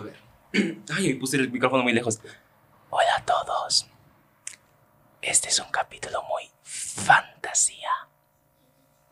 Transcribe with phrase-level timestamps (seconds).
[0.00, 0.16] A ver.
[0.96, 2.20] Ay, puse el micrófono muy lejos.
[2.88, 3.86] Hola a todos.
[5.20, 7.90] Este es un capítulo muy fantasía.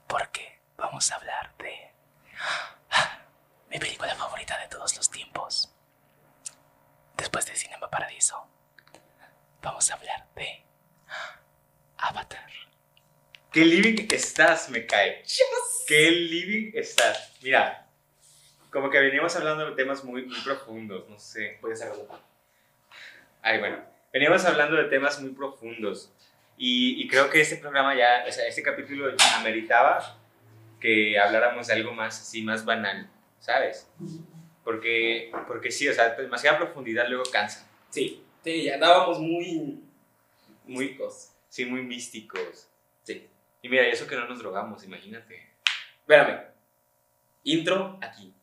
[0.06, 1.92] Porque vamos a hablar de
[3.70, 5.74] mi película favorita de todos los tiempos.
[7.18, 8.46] Después de Cinema Paradiso,
[9.60, 10.64] vamos a hablar de
[11.98, 12.48] Avatar.
[13.52, 15.22] ¿Qué living estás, me cae?
[15.86, 17.34] ¿Qué living estás?
[17.42, 17.87] Mira,
[18.70, 21.58] como que veníamos hablando de temas muy, muy profundos, no sé.
[21.60, 22.06] Puedes hacerlo.
[23.42, 23.78] Ay, bueno,
[24.12, 26.12] veníamos hablando de temas muy profundos.
[26.56, 30.18] Y, y creo que este programa ya, o sea, este capítulo ameritaba
[30.80, 33.88] que habláramos de algo más así, más banal, ¿sabes?
[34.64, 37.66] Porque, porque sí, o sea, demasiada profundidad luego cansa.
[37.90, 39.82] Sí, sí, ya andábamos muy.
[40.66, 41.32] Muy- místicos.
[41.48, 42.68] Sí, muy místicos.
[43.04, 43.26] Sí.
[43.62, 45.48] Y mira, eso que no nos drogamos, imagínate.
[46.00, 46.42] Espérame.
[47.44, 48.34] Intro aquí.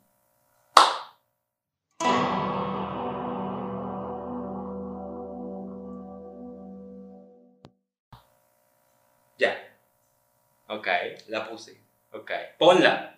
[10.86, 11.81] Ok, la puse.
[12.11, 12.31] ok.
[12.59, 13.11] Ponla.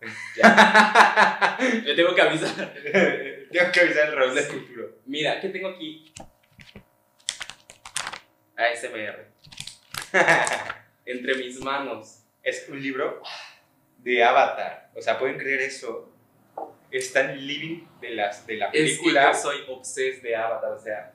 [0.34, 1.58] Ya.
[1.94, 2.72] Tengo que avisar.
[3.52, 4.96] Tengo que avisar el Raúl del futuro.
[5.04, 6.10] Mira, ¿qué tengo aquí?
[8.56, 9.26] ASMR.
[11.04, 12.22] Entre mis manos.
[12.42, 13.22] Es un libro
[13.98, 14.90] de Avatar.
[14.94, 16.10] O sea, pueden creer eso.
[16.90, 19.32] Está en living de, las, de la Es que película.
[19.32, 21.12] yo soy obses de Avatar, o sea.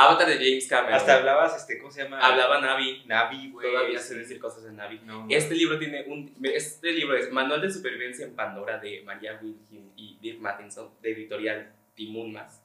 [0.00, 0.94] Avatar de James Cameron.
[0.94, 2.18] Hasta hablabas, este, ¿cómo se llama?
[2.20, 3.04] Hablaba Navi.
[3.06, 3.70] Navi, güey.
[3.70, 4.08] Todavía sí.
[4.08, 5.00] sé decir cosas en Navi.
[5.04, 6.34] No, Este libro tiene un.
[6.42, 11.12] Este libro es Manual de Supervivencia en Pandora de María Wilkin y Dave Mattinson, de
[11.12, 12.62] editorial Timun Más.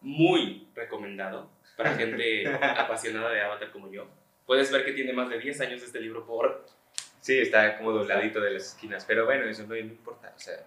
[0.00, 4.08] Muy recomendado para gente apasionada de Avatar como yo.
[4.46, 6.66] Puedes ver que tiene más de 10 años este libro por.
[7.20, 9.04] Sí, está como dobladito de las esquinas.
[9.04, 10.32] Pero bueno, eso no, no importa.
[10.36, 10.66] O sea,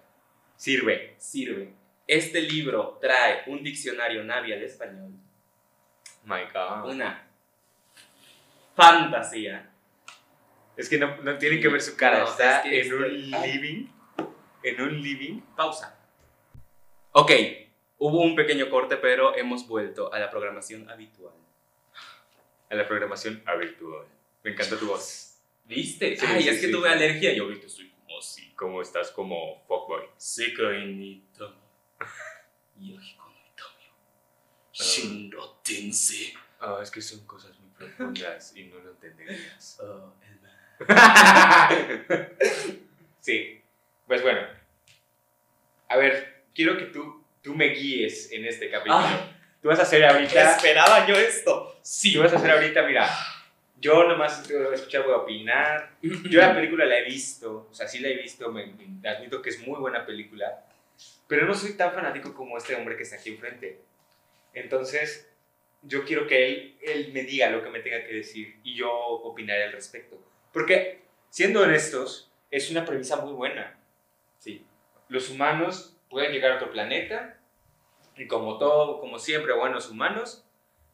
[0.56, 1.14] sirve.
[1.18, 1.72] Sirve.
[2.08, 5.12] Este libro trae un diccionario Navi al español,
[6.28, 6.90] My God.
[6.92, 7.26] una
[8.76, 9.70] fantasía.
[10.76, 12.20] Es que no, no tienen que ver su cara.
[12.20, 13.86] No, está es que en un este- living.
[14.62, 15.40] En un living.
[15.56, 15.98] Pausa.
[17.12, 17.32] Ok,
[17.98, 21.34] hubo un pequeño corte, pero hemos vuelto a la programación habitual.
[22.70, 24.06] A la programación habitual.
[24.44, 25.40] Me encanta tu voz.
[25.64, 26.16] ¿Viste?
[26.16, 28.52] Sí, Ay, sí, es que tuve alergia y ahorita estoy como así.
[28.54, 30.02] Como estás como fuckboy.
[30.16, 30.18] Tami.
[30.38, 31.56] Yahiko no itami.
[34.84, 36.34] Shinro tensei.
[36.60, 39.78] Ah, es que son cosas muy profundas y no lo entenderías.
[39.82, 40.38] Oh, el
[43.20, 43.60] sí.
[44.06, 44.40] Pues bueno.
[45.88, 48.96] A ver, quiero que tú, tú me guíes en este capítulo.
[48.98, 49.32] Ah.
[49.60, 50.52] Tú vas a hacer ahorita.
[50.52, 51.78] Esperaba yo esto.
[51.82, 52.14] Sí.
[52.14, 53.08] Tú vas a hacer ahorita, mira.
[53.80, 55.90] Yo nomás voy a escuchar, voy a opinar.
[56.02, 59.40] Yo la película la he visto, o sea, sí la he visto, me, me- admito
[59.40, 60.64] que es muy buena película,
[61.28, 63.80] pero no soy tan fanático como este hombre que está aquí enfrente.
[64.54, 65.30] Entonces,
[65.82, 68.92] yo quiero que él, él me diga lo que me tenga que decir y yo
[68.92, 70.18] opinaré al respecto.
[70.52, 73.78] Porque, siendo honestos, es una premisa muy buena.
[74.38, 74.64] Sí.
[75.08, 77.38] Los humanos pueden llegar a otro planeta
[78.16, 80.44] y como todo, como siempre, buenos humanos,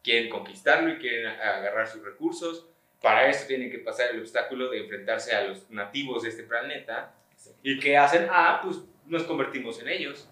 [0.03, 2.69] quieren conquistarlo y quieren agarrar sus recursos.
[3.01, 7.15] Para esto tienen que pasar el obstáculo de enfrentarse a los nativos de este planeta.
[7.63, 8.27] ¿Y qué hacen?
[8.29, 10.29] Ah, pues nos convertimos en ellos.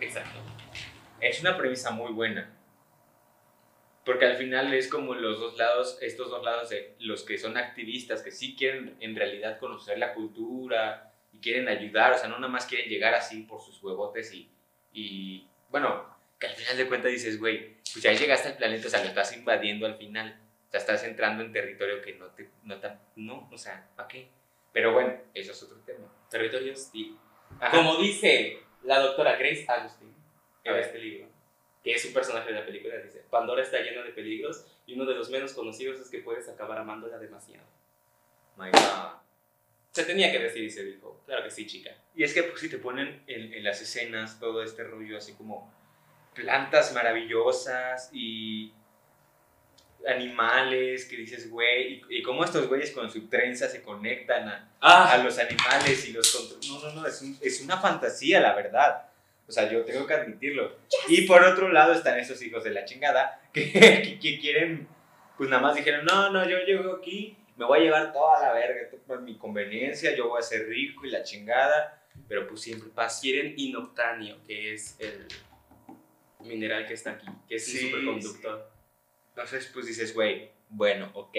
[0.00, 0.53] Exacto.
[1.20, 2.50] Es una premisa muy buena.
[4.04, 7.56] Porque al final es como los dos lados, estos dos lados de los que son
[7.56, 12.36] activistas, que sí quieren en realidad conocer la cultura y quieren ayudar, o sea, no
[12.38, 14.50] nada más quieren llegar así por sus huevotes y,
[14.92, 16.04] y bueno,
[16.38, 19.08] que al final de cuentas dices, güey, pues ya llegaste al planeta, o sea, lo
[19.08, 20.38] estás invadiendo al final,
[20.68, 24.06] o sea, estás entrando en territorio que no te, no, te- no o sea, ¿para
[24.08, 24.28] qué?
[24.74, 26.12] Pero bueno, eso es otro tema.
[26.30, 26.90] Territorios
[27.58, 27.74] Ajá.
[27.74, 30.13] Como dice la doctora Grace Agustin A
[30.64, 31.28] en este libro,
[31.82, 35.04] que es un personaje de la película, dice, Pandora está llena de peligros y uno
[35.04, 37.66] de los menos conocidos es que puedes acabar amándola demasiado.
[38.56, 39.18] My God.
[39.92, 41.90] Se tenía que decir y se dijo, claro que sí, chica.
[42.16, 45.34] Y es que pues, si te ponen en, en las escenas todo este rollo así
[45.34, 45.72] como
[46.34, 48.72] plantas maravillosas y
[50.06, 54.70] animales que dices, güey, y, y cómo estos güeyes con su trenza se conectan a,
[54.80, 56.58] a Ah, los animales y los.
[56.68, 59.08] No, no, no, es, un- es una fantasía, la verdad.
[59.46, 60.76] O sea, yo tengo que admitirlo.
[61.08, 64.88] Y por otro lado están esos hijos de la chingada que, que, que quieren,
[65.36, 68.52] pues nada más dijeron, no, no, yo llego aquí, me voy a llevar toda la
[68.52, 72.88] verga, por mi conveniencia, yo voy a ser rico y la chingada, pero pues siempre
[72.88, 73.20] pasa.
[73.20, 75.28] quieren inoctanio, que es el
[76.40, 78.70] mineral que está aquí, que es Sí, un superconductor.
[79.30, 81.36] Entonces, pues dices, güey, bueno, ok,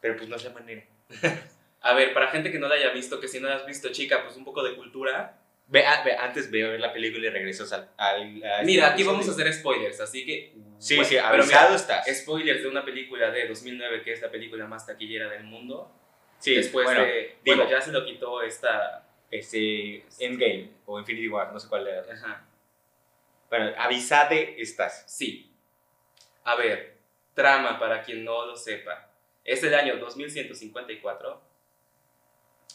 [0.00, 0.84] pero pues no es la manera.
[1.80, 3.90] A ver, para gente que no la haya visto, que si no la has visto,
[3.92, 5.38] chica, pues un poco de cultura.
[5.68, 7.90] Ve, a- ve, antes veo ver la película y regreso al...
[7.96, 10.54] al- a este Mira, aquí vamos a hacer spoilers, así que...
[10.78, 12.18] Sí, bueno, sí, avisado mira, estás.
[12.20, 15.92] spoilers de una película de 2009 que es la película más taquillera del mundo.
[16.38, 17.36] sí, Después bueno, de...
[17.44, 19.08] digo- Bueno, ya se lo quitó esta...
[19.30, 22.12] este, Endgame o Infinity War, no sé cuál era.
[22.12, 22.46] Ajá.
[23.50, 25.04] Bueno, avisade estás.
[25.08, 25.52] Sí.
[26.44, 26.96] A ver,
[27.34, 29.10] trama para quien no lo sepa.
[29.44, 31.42] Es el año 2154.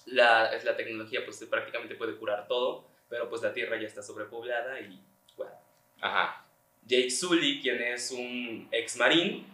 [0.08, 4.02] La, es la tecnología pues prácticamente puede curar todo, pero pues la Tierra ya está
[4.02, 5.00] sobrepoblada y
[5.38, 5.54] bueno.
[6.02, 6.46] Ajá.
[6.84, 9.46] Jake Sully, quien es un ex marín,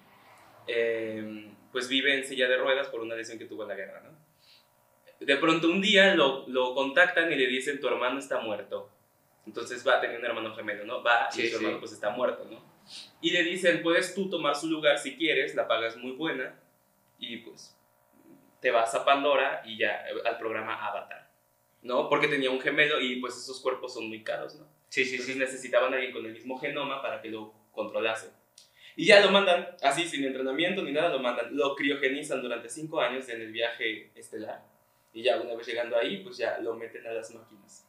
[0.68, 4.02] eh, pues vive en silla de ruedas por una lesión que tuvo en la guerra,
[4.02, 4.18] ¿no?
[5.20, 8.90] De pronto un día lo, lo contactan y le dicen, tu hermano está muerto.
[9.46, 11.02] Entonces va, tenía un hermano gemelo, ¿no?
[11.04, 11.64] Va Sí, y su sí.
[11.64, 12.62] hermano pues está muerto, ¿no?
[13.22, 16.58] Y le dicen, puedes tú tomar su lugar si quieres, la paga es muy buena
[17.20, 17.77] y pues
[18.68, 21.32] te vas a Pandora y ya eh, al programa Avatar,
[21.84, 22.10] ¿no?
[22.10, 24.68] Porque tenía un gemelo y pues esos cuerpos son muy caros, ¿no?
[24.90, 25.40] Sí, sí, Entonces sí.
[25.40, 28.28] necesitaban a alguien con el mismo genoma para que lo controlase.
[28.98, 31.56] Y ya lo mandan, así sin entrenamiento ni nada, lo mandan.
[31.56, 34.66] Lo criogenizan durante cinco años en el viaje estelar.
[35.14, 37.88] Y ya una vez llegando ahí, pues ya lo meten a las máquinas.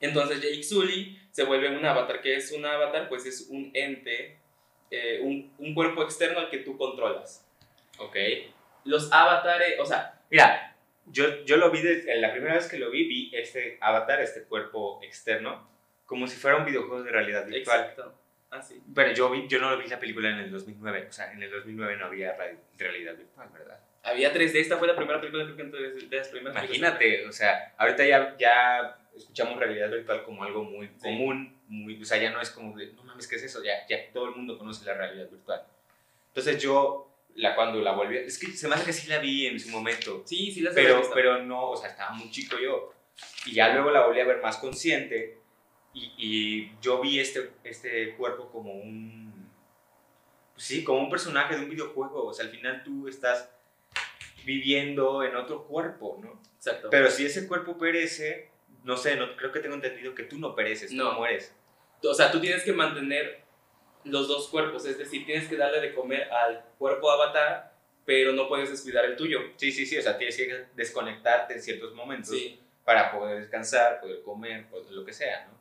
[0.00, 2.20] Entonces Jake Sully se vuelve un avatar.
[2.20, 3.08] que es un avatar?
[3.08, 4.40] Pues es un ente,
[4.90, 7.46] eh, un, un cuerpo externo al que tú controlas.
[7.98, 8.16] Ok.
[8.84, 10.74] Los avatares, o sea, Mira,
[11.06, 14.44] yo, yo lo vi, desde, la primera vez que lo vi, vi este avatar, este
[14.44, 15.68] cuerpo externo,
[16.06, 17.80] como si fuera un videojuego de realidad virtual.
[17.80, 18.14] exacto.
[18.50, 18.80] Así.
[18.86, 21.50] Bueno, yo, vi, yo no vi la película en el 2009, o sea, en el
[21.50, 22.36] 2009 no había
[22.78, 23.80] realidad virtual, ¿verdad?
[24.04, 26.64] Había 3D, esta fue la primera película creo que de las primeras películas.
[26.64, 31.02] Imagínate, o sea, ahorita ya, ya escuchamos realidad virtual como algo muy Sí.
[31.02, 33.62] común, muy, o sea, ya no es como de, no mames, ¿qué es eso?
[33.64, 35.62] Ya, ya todo el mundo conoce la realidad virtual.
[36.28, 39.46] Entonces yo, la, cuando la volví, es que se me hace que sí la vi
[39.46, 41.14] en su momento, Sí, sí, las pero, visto.
[41.14, 42.92] pero no, o sea, estaba muy chico yo.
[43.46, 45.38] Y ya luego la volví a ver más consciente
[45.92, 49.48] y, y yo vi este, este cuerpo como un,
[50.54, 52.26] pues sí, como un personaje de un videojuego.
[52.26, 53.50] O sea, al final tú estás
[54.44, 56.40] viviendo en otro cuerpo, ¿no?
[56.56, 56.88] Exacto.
[56.90, 58.50] Pero si ese cuerpo perece,
[58.82, 61.12] no sé, no, creo que tengo entendido que tú no pereces, tú No.
[61.12, 61.54] no mueres.
[62.02, 63.43] O sea, tú tienes que mantener
[64.04, 67.72] los dos cuerpos, es decir, tienes que darle de comer al cuerpo avatar,
[68.04, 69.38] pero no puedes descuidar el tuyo.
[69.56, 72.30] Sí, sí, sí, o sea, tienes que desconectarte en ciertos momentos.
[72.36, 75.58] Sí, para poder descansar, poder comer, poder- lo que sea, ¿no?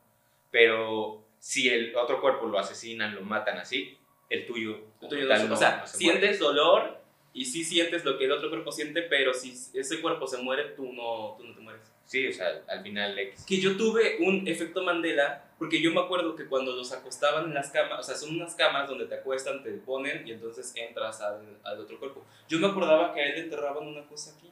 [0.51, 3.97] Pero si el otro cuerpo lo asesinan, lo matan así,
[4.29, 6.99] el tuyo, el tuyo no no- o sea, no se sientes dolor
[7.33, 10.65] y sí sientes lo que el otro cuerpo siente, pero si ese cuerpo se muere,
[10.75, 11.92] tú no, tú no te mueres.
[12.05, 13.45] Sí, o sea, al final X.
[13.47, 17.53] Que yo tuve un efecto Mandela, porque yo me acuerdo que cuando los acostaban en
[17.53, 21.21] las camas, o sea, son unas camas donde te acuestan, te ponen y entonces entras
[21.21, 22.25] al, al otro cuerpo.
[22.49, 24.51] Yo me acordaba que a él le enterraban una cosa aquí,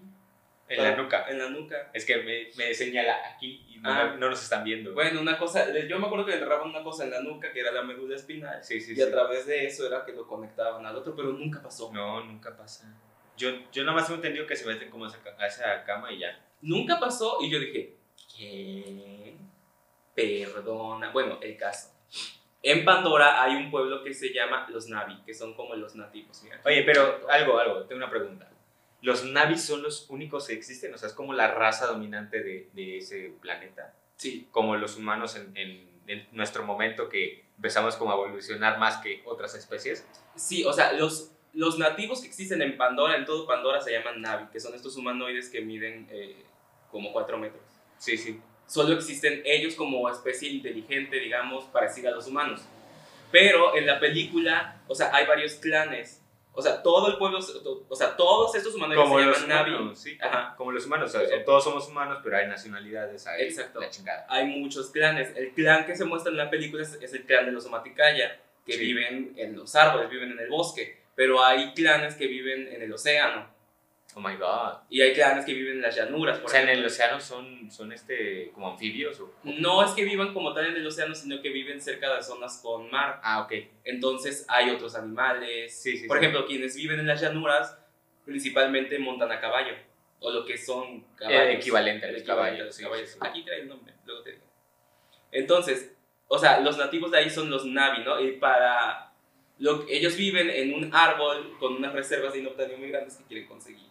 [0.70, 1.26] En para- la nuca.
[1.30, 1.90] En la nuca.
[1.94, 4.16] Es que me, me señala aquí y no, Ah.
[4.18, 4.94] no nos están viendo.
[4.94, 7.60] Bueno, una cosa, yo me acuerdo que le enterraban una cosa en la nuca que
[7.60, 9.02] era la médula espinal sí, sí, y sí.
[9.02, 11.92] a través de eso era que lo conectaban al otro, pero nunca pasó.
[11.94, 12.86] No, nunca pasa.
[13.36, 16.12] Yo, yo nada más tengo entendido que se meten como a esa, a esa cama
[16.14, 16.40] y ya.
[16.62, 17.96] Nunca pasó y yo dije,
[18.38, 19.36] ¿qué?
[20.16, 21.12] Perdona.
[21.12, 21.90] Bueno, el caso.
[22.64, 26.42] En Pandora hay un pueblo que se llama los Navi, que son como los nativos.
[26.44, 28.48] Mira, Oye, pero algo, algo, tengo una pregunta.
[29.02, 30.94] ¿Los Navis son los únicos que existen?
[30.94, 33.96] O sea, es como la raza dominante de, de ese planeta.
[34.16, 38.98] Sí, como los humanos en, en- en nuestro momento que empezamos como a evolucionar más
[38.98, 40.06] que otras especies.
[40.36, 44.22] sí, o sea, los, los nativos que existen en Pandora, en todo Pandora, se llaman
[44.22, 46.44] Navi, que son estos humanoides que miden eh,
[46.92, 47.64] como 4 metros.
[47.98, 48.40] Sí, sí.
[48.68, 52.62] solo existen ellos como especie inteligente, digamos, parecida a los humanos.
[53.32, 56.22] Pero en la película, o sea, hay varios clanes.
[56.54, 57.40] O sea, todo el pueblo,
[57.88, 59.72] o sea, todos estos humanos Como se los llaman Navi.
[59.72, 60.18] humanos, sí.
[60.22, 60.54] Ajá.
[60.58, 63.80] Como los humanos, o sea, todos somos humanos, pero hay nacionalidades, hay Exacto.
[63.80, 64.26] la chingada.
[64.30, 65.34] Hay muchos clanes.
[65.38, 68.38] El clan que se muestra en la película es, es el clan de los Omaticaya,
[68.66, 68.80] que Sí.
[68.80, 70.98] viven en los árboles, viven en el bosque.
[71.16, 73.48] Pero hay clanes que viven en el océano.
[74.14, 74.80] Oh my god.
[74.90, 76.38] Y hay clanes que viven en las llanuras.
[76.40, 79.34] Por O sea, en el océano son, son este, como anfibios o...
[79.44, 82.60] No es que vivan como tal en el océano, sino que viven cerca de zonas
[82.62, 83.22] con mar.
[83.24, 83.54] Ah, ok.
[83.86, 85.82] Entonces hay otros animales.
[85.82, 86.26] Sí, sí, Por sí.
[86.26, 87.78] ejemplo, quienes viven en las llanuras
[88.26, 89.74] principalmente montan a caballo.
[90.20, 91.56] O lo que son caballos.
[91.56, 92.62] equivalente a El los equivalente caballos.
[92.62, 93.10] a los sí, caballos.
[93.10, 93.28] sí, sí.
[93.28, 94.44] Aquí trae el nombre, luego te digo.
[95.32, 95.96] Entonces,
[96.28, 98.20] o sea, los nativos de ahí son los Navi, ¿no?
[98.20, 99.14] Y para.
[99.58, 103.48] Lo, ellos viven en un árbol con unas reservas de inoptanio muy grandes que quieren
[103.48, 103.91] conseguir.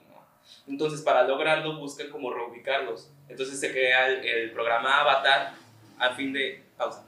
[0.68, 3.10] Entonces, para lograrlo, buscan como reubicarlos.
[3.28, 5.52] Entonces, se crea el, el programa Avatar
[5.98, 6.62] a fin de.
[6.76, 7.04] Pausa.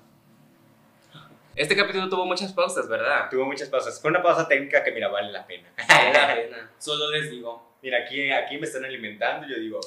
[1.54, 3.28] Este capítulo tuvo muchas pausas, ¿verdad?
[3.30, 4.00] Tuvo muchas pausas.
[4.00, 5.68] Fue una pausa técnica que, mira, vale la pena.
[5.88, 6.70] Vale la pena.
[6.78, 7.76] Solo les digo.
[7.82, 9.80] Mira, aquí, aquí me están alimentando y yo digo,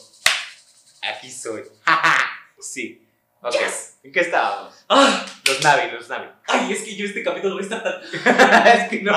[1.02, 1.64] aquí soy.
[2.60, 3.05] sí.
[3.46, 3.56] Ok.
[4.02, 4.84] ¿En qué estábamos?
[4.90, 5.24] ¡Ah!
[5.48, 6.26] Los Navi, los Navi.
[6.48, 8.02] Ay, es que yo este capítulo voy a estar tan...
[8.02, 9.12] es que no,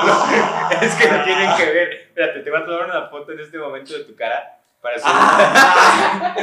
[0.81, 1.93] es que no tienen que ver.
[2.09, 6.35] Espérate, te voy a tomar una foto en este momento de tu cara para subirla,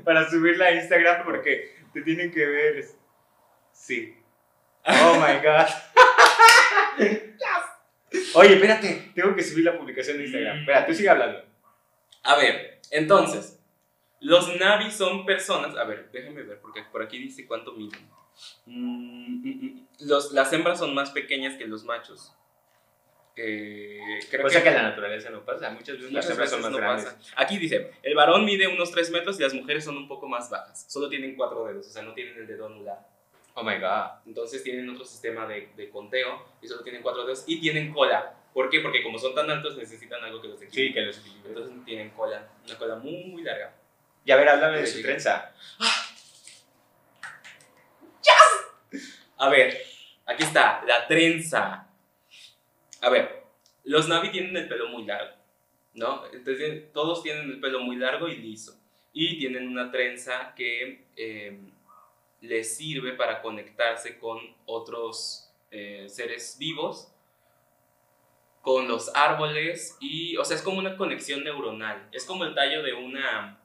[0.04, 2.82] para subirla a Instagram porque te tienen que ver.
[3.72, 4.16] Sí.
[4.86, 5.66] Oh my god.
[8.36, 10.60] Oye, espérate, tengo que subir la publicación de Instagram.
[10.60, 11.44] Espera, tú sigue hablando.
[12.22, 13.53] A ver, entonces,
[14.24, 15.76] los Navi son personas.
[15.76, 18.00] A ver, déjame ver, porque por aquí dice cuánto miden.
[18.66, 19.86] Mm, mm, mm.
[20.00, 22.34] Los, las hembras son más pequeñas que los machos.
[23.36, 25.70] Eh, creo Cosa que en la naturaleza no pasa.
[25.70, 27.04] Muchas veces las hembras son más no grandes.
[27.06, 27.34] pasa.
[27.36, 30.48] Aquí dice: el varón mide unos 3 metros y las mujeres son un poco más
[30.50, 30.86] bajas.
[30.88, 33.06] Solo tienen cuatro dedos, o sea, no tienen el dedo anular.
[33.54, 34.22] Oh my god.
[34.26, 38.34] Entonces tienen otro sistema de, de conteo y solo tienen cuatro dedos y tienen cola.
[38.52, 38.80] ¿Por qué?
[38.80, 40.88] Porque como son tan altos necesitan algo que los equilibre.
[40.88, 41.48] Sí, que los equilibre.
[41.48, 43.74] Entonces tienen cola, una cola muy, muy larga.
[44.24, 45.52] Y a ver, háblame de su trenza.
[49.36, 49.78] A ver,
[50.24, 51.86] aquí está, la trenza.
[53.02, 53.44] A ver,
[53.84, 55.36] los Navi tienen el pelo muy largo,
[55.92, 56.24] ¿no?
[56.32, 58.80] Entonces todos tienen el pelo muy largo y liso.
[59.12, 61.58] Y tienen una trenza que eh,
[62.40, 67.12] les sirve para conectarse con otros eh, seres vivos,
[68.62, 72.08] con los árboles y, o sea, es como una conexión neuronal.
[72.12, 73.60] Es como el tallo de una,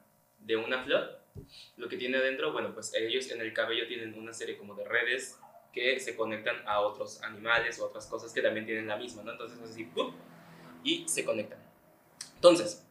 [0.50, 1.20] de una flor.
[1.76, 4.84] Lo que tiene adentro, bueno, pues ellos en el cabello tienen una serie como de
[4.84, 5.38] redes
[5.72, 9.30] que se conectan a otros animales o otras cosas que también tienen la misma, ¿no?
[9.32, 10.12] Entonces es así, ¡pum!
[10.82, 11.58] y se conectan.
[12.34, 12.86] Entonces,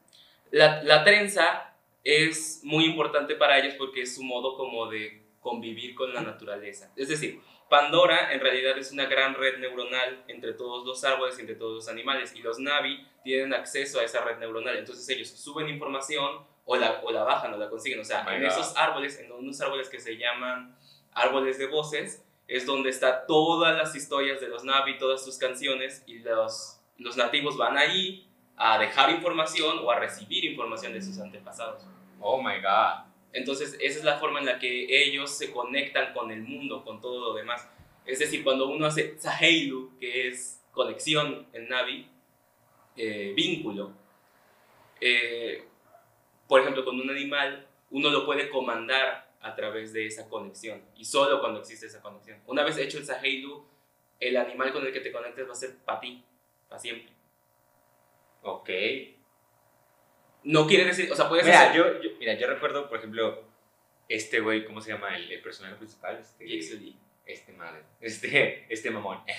[0.51, 5.95] la, la trenza es muy importante para ellos porque es su modo como de convivir
[5.95, 6.91] con la naturaleza.
[6.95, 11.41] Es decir, Pandora en realidad es una gran red neuronal entre todos los árboles y
[11.41, 14.77] entre todos los animales y los Navi tienen acceso a esa red neuronal.
[14.77, 17.99] Entonces ellos suben información o la, o la bajan o la consiguen.
[17.99, 18.49] O sea, Oh my en God.
[18.51, 20.77] esos árboles, en unos árboles que se llaman
[21.13, 26.03] árboles de voces, es donde está todas las historias de los Navi, todas sus canciones
[26.05, 31.17] y los, los nativos van ahí a dejar información o a recibir información de sus
[31.19, 31.81] antepasados.
[32.19, 33.05] Oh my god.
[33.33, 37.01] Entonces, esa es la forma en la que ellos se conectan con el mundo, con
[37.01, 37.67] todo lo demás.
[38.05, 42.07] Es decir, cuando uno hace Saheilu, que es conexión en Navi,
[42.95, 43.91] eh, vínculo,
[45.01, 45.68] eh,
[46.49, 51.05] por ejemplo, con un animal, uno lo puede comandar a través de esa conexión y
[51.05, 52.39] solo cuando existe esa conexión.
[52.47, 53.65] Una vez hecho el Saheilu,
[54.19, 56.21] el animal con el que te conectes va a ser para ti,
[56.67, 57.13] para siempre.
[58.41, 58.69] Ok.
[60.43, 61.77] No quiere decir, o sea, puedes Mira, hacer...
[61.77, 63.43] yo, yo- mira, yo recuerdo, por ejemplo,
[64.07, 65.15] este güey, ¿cómo se llama?
[65.15, 66.17] El, el personaje principal.
[66.19, 67.83] Este, Jake este madre.
[68.01, 69.19] Este, este mamón.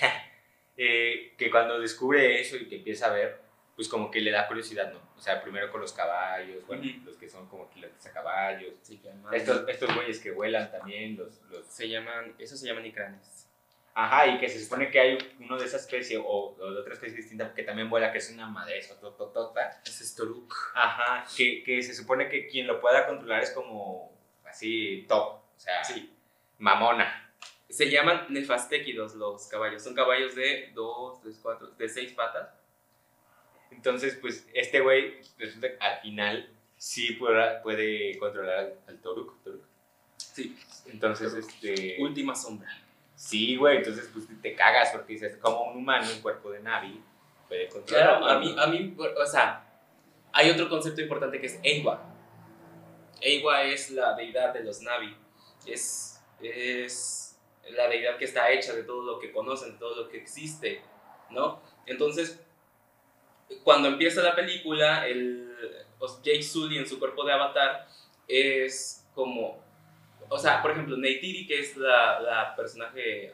[0.83, 3.39] Eh, que cuando descubre eso y que empieza a ver,
[3.81, 4.99] pues como que le da curiosidad, ¿no?
[5.17, 7.05] O sea, primero con los caballos, bueno, Ujú.
[7.05, 8.75] los que son como quilates a caballos.
[8.83, 11.65] Se llaman, Estos, estos güeyes que vuelan también, los, los...
[11.65, 13.47] se llaman, esos se llaman icranes.
[13.95, 16.23] Ajá, y que se supone que hay uno de esa especie o,
[16.55, 19.81] o de otra especie distinta que también vuela, que es una madre, eso, tototota.
[19.83, 20.53] Es Toruk.
[20.75, 25.59] Ajá, que, que se supone que quien lo pueda controlar es como así top, o
[25.59, 26.13] sea, Sí.
[26.59, 27.33] mamona.
[27.67, 29.81] Se llaman nefastéquidos los caballos.
[29.83, 32.49] Son caballos de dos, tres, cuatro, de seis patas.
[33.81, 36.47] Entonces, pues este güey resulta que al final
[36.77, 39.63] sí puede, puede controlar al, al Toruk, Toruk.
[40.17, 40.55] Sí.
[40.85, 41.97] Entonces, este...
[41.99, 42.69] Última sombra.
[43.15, 47.01] Sí, güey, entonces pues te cagas porque dices, como un humano en cuerpo de Navi
[47.47, 48.19] puede controlar.
[48.19, 49.67] Claro, a mí, a mí, o sea,
[50.31, 52.03] hay otro concepto importante que es Eiwa.
[53.19, 55.17] Eiwa es la deidad de los Navi.
[55.65, 57.35] Es, es
[57.71, 60.83] la deidad que está hecha de todo lo que conocen, de todo lo que existe,
[61.31, 61.63] ¿no?
[61.87, 62.39] Entonces,
[63.63, 65.47] cuando empieza la película, el
[65.99, 67.87] o sea, Jake Sully en su cuerpo de avatar
[68.27, 69.63] es como,
[70.29, 73.31] o sea, por ejemplo, Neytiri, que es la, la personaje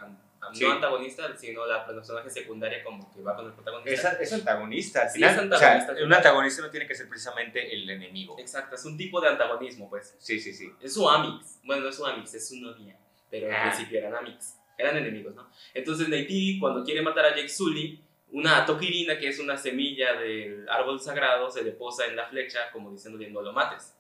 [0.54, 0.64] Sí.
[0.64, 4.14] no antagonista, sino la personaje secundaria como que va con el protagonista.
[4.14, 5.96] Es, es antagonista, al Sí, final, es o antagonista.
[5.96, 8.36] sea, un antagonista no tiene que ser precisamente el enemigo.
[8.40, 10.16] Exacto, es un tipo de antagonismo, pues.
[10.20, 10.72] Sí, sí, sí.
[10.82, 11.60] Es su amix.
[11.64, 12.98] Bueno, no es su amix, es su novia.
[13.30, 13.64] Pero Ah.
[13.64, 14.56] al principio eran amix.
[14.78, 15.50] Eran enemigos, ¿no?
[15.74, 20.67] Entonces Neytiri, cuando quiere matar a Jake Sully, una tokirina, que es una semilla del
[20.69, 23.96] árbol sagrado, se le posa en la flecha como diciéndole no lo mates.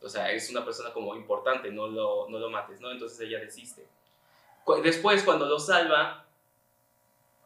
[0.00, 2.90] O sea, es una persona como importante, no lo, no lo mates, ¿no?
[2.92, 3.86] Entonces ella desiste.
[4.82, 6.26] Después, cuando lo salva,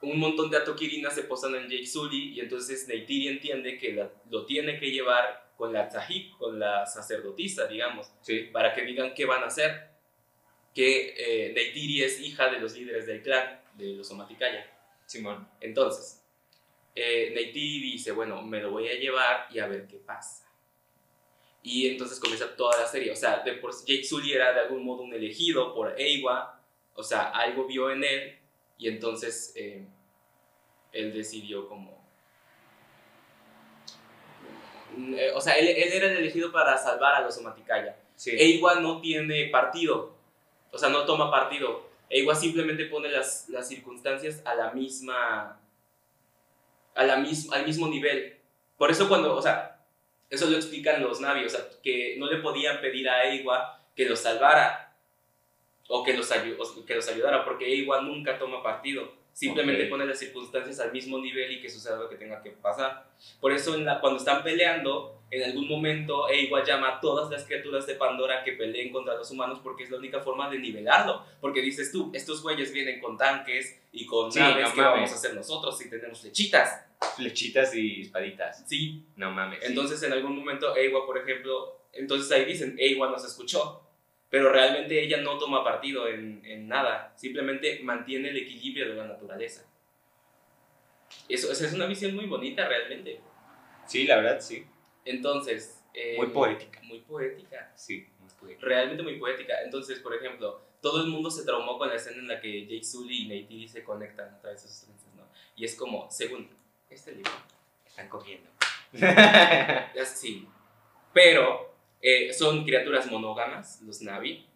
[0.02, 4.10] un montón de atokirinas se posan en Jake Sully y entonces Neytiri entiende que la-
[4.30, 8.48] lo tiene que llevar con la tzahik, con la sacerdotisa, digamos, Sí.
[8.52, 9.88] para que digan qué van a hacer.
[10.74, 11.14] Que
[11.48, 14.70] eh, Neytiri es hija de los líderes del clan, de los Omaticaya.
[15.06, 15.48] Simón.
[15.60, 16.17] Entonces,
[17.00, 20.46] eh, Neytiri dice, bueno, me lo voy a llevar y a ver qué pasa.
[21.62, 23.10] Y entonces comienza toda la serie.
[23.12, 26.60] O sea, de por Jake Sully era de algún modo un elegido por Eiwa.
[26.94, 28.38] O sea, algo vio en él.
[28.78, 29.84] Y entonces eh,
[30.92, 31.98] él decidió como...
[34.96, 37.96] Eh, O sea, él, él era el elegido para salvar a los Somaticaya.
[38.16, 38.30] Sí.
[38.30, 40.16] Eiwa no tiene partido.
[40.72, 41.88] O sea, no toma partido.
[42.08, 45.60] Eiwa simplemente pone las, las circunstancias a la misma.
[46.98, 48.36] A la mis- al mismo nivel.
[48.76, 49.34] Por eso, cuando.
[49.36, 49.80] O sea,
[50.30, 51.44] eso lo explican los Navi.
[51.44, 54.94] O sea, que no le podían pedir a Eiwa que los salvara.
[55.88, 56.30] O que los,
[56.86, 57.44] que los ayudara.
[57.44, 59.16] Porque Eiwa nunca toma partido.
[59.32, 59.90] Simplemente Ok.
[59.90, 63.06] pone las circunstancias al mismo nivel y que suceda lo que tenga que pasar.
[63.40, 67.44] Por eso, en la- cuando están peleando, en algún momento Eiwa llama a todas las
[67.44, 71.24] criaturas de Pandora que peleen contra los humanos porque es la única forma de nivelarlo.
[71.40, 74.94] Porque dices tú, estos güeyes vienen con tanques y con Sí, naves, no ¿qué mames.
[74.96, 76.84] vamos a hacer nosotros si tenemos flechitas?
[77.16, 78.64] Flechitas y espaditas.
[78.66, 79.60] Sí, No mames.
[79.60, 79.66] sí.
[79.66, 83.84] entonces en algún momento Eiwa, por ejemplo, entonces ahí dicen, Eiwa nos escuchó.
[84.30, 89.06] Pero realmente ella no toma partido en, en nada, simplemente mantiene el equilibrio de la
[89.06, 89.64] naturaleza.
[91.28, 93.20] Eso, esa es una visión muy bonita realmente.
[93.86, 94.66] Sí, la verdad, sí.
[95.06, 95.82] Entonces...
[95.94, 96.80] eh, Muy poética.
[96.82, 97.72] Muy poética.
[97.74, 98.66] Sí, muy poética.
[98.66, 99.62] realmente muy poética.
[99.64, 102.84] Entonces, por ejemplo, todo el mundo se traumó con la escena en la que Jake
[102.84, 105.26] Sully y Neytiri se conectan a través de sus trenzas, ¿no?
[105.56, 106.50] Y es como, según
[106.90, 107.32] este libro,
[107.86, 108.50] Están cogiendo.
[110.04, 110.48] sí,
[111.12, 114.46] pero eh, son criaturas monógamas, los Navi,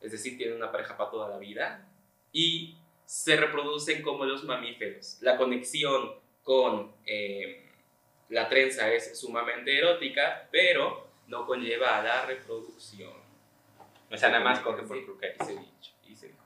[0.00, 1.88] es decir, tienen una pareja para toda la vida
[2.32, 5.18] y se reproducen como los mamíferos.
[5.20, 7.68] La conexión con eh,
[8.30, 13.12] la trenza es sumamente erótica, pero no conlleva a la reproducción.
[14.10, 15.36] o sea, nada más coge por Sí, croquet.
[15.40, 16.38] y se dicho, y se dijo.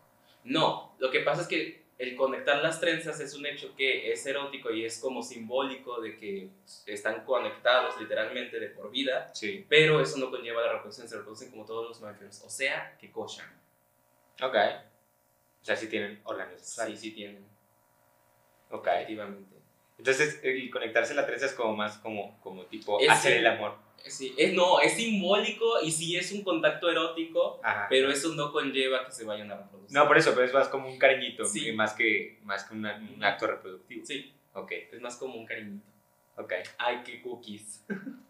[0.44, 4.26] No, lo que pasa es que el conectar las trenzas es un hecho que es
[4.26, 6.48] erótico y es como simbólico de que
[6.86, 9.64] están conectados literalmente de por vida, Sí.
[9.68, 13.10] pero eso no conlleva la reproducción, se reproducen como todos los mamíferos, o sea, que
[13.10, 13.46] cochan.
[14.42, 14.54] Ok.
[15.62, 16.60] O sea, sí tienen órganos.
[16.60, 17.44] Sí, sí tienen,
[18.70, 18.86] Ok.
[18.88, 19.56] efectivamente.
[19.98, 23.46] Entonces, el conectarse a la trenza es como más como, como tipo Es- hacer el
[23.46, 23.74] amor.
[24.08, 27.86] Sí, es, no, es simbólico y sí es un contacto erótico, Ajá.
[27.90, 29.96] pero eso no conlleva que se vayan a reproducir.
[29.96, 31.72] No, por eso, pero es más como un cariñito, Sí.
[31.72, 34.04] más que, más que una- un acto reproductivo.
[34.06, 35.84] Sí, Ok, es más como un cariñito.
[36.36, 36.52] ok.
[36.78, 37.84] Ay, qué cookies.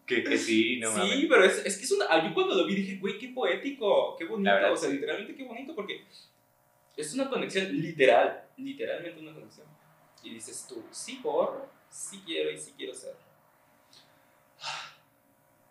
[0.07, 1.11] Que, que sí, no mames.
[1.13, 2.07] sí, pero es, es que es una.
[2.27, 4.51] Yo cuando lo vi dije, güey, qué poético, qué bonito.
[4.53, 4.95] Verdad, o sea, sí.
[4.97, 6.05] literalmente qué bonito porque
[6.97, 9.67] es una conexión literal, literalmente una conexión.
[10.23, 13.15] Y dices tú, sí, por, sí quiero y sí quiero ser.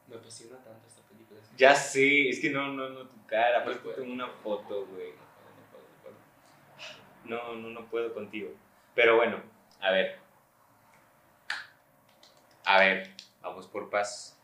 [0.08, 1.39] Me apasiona tanto esta película.
[1.58, 3.60] Ya sé, es que no, no, no, tu cara.
[3.60, 3.96] No Pues puedo.
[3.96, 5.12] tengo una foto, güey.
[5.12, 6.15] No no puedo, no puedo.
[7.26, 8.52] No, no, no puedo contigo.
[8.94, 9.41] Pero bueno,
[9.82, 10.18] a ver.
[12.65, 14.38] A ver, vamos por paz.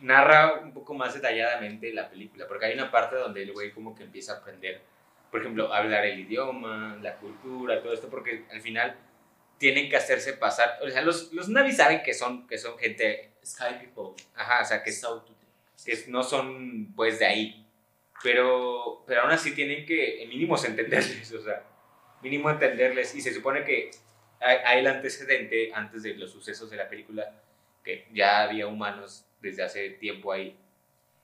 [0.00, 3.94] Narra un poco más detalladamente la película, porque hay una parte donde el güey como
[3.94, 4.80] que empieza a aprender,
[5.30, 8.96] por ejemplo, hablar el idioma, la cultura, todo esto, porque al final
[9.58, 13.29] tienen que hacerse pasar, o sea, los, los navis saben que son, que son gente,
[13.44, 14.22] Sky People.
[14.34, 14.92] ajá, o sea, que,
[15.84, 17.66] que no son pues de ahí,
[18.22, 21.62] pero, pero aún así tienen que mínimo entenderles, o sea,
[22.22, 23.90] mínimo entenderles, y se supone que
[24.40, 27.42] hay, hay el antecedente antes de los sucesos de la película,
[27.84, 30.56] que ya había humanos desde hace tiempo ahí,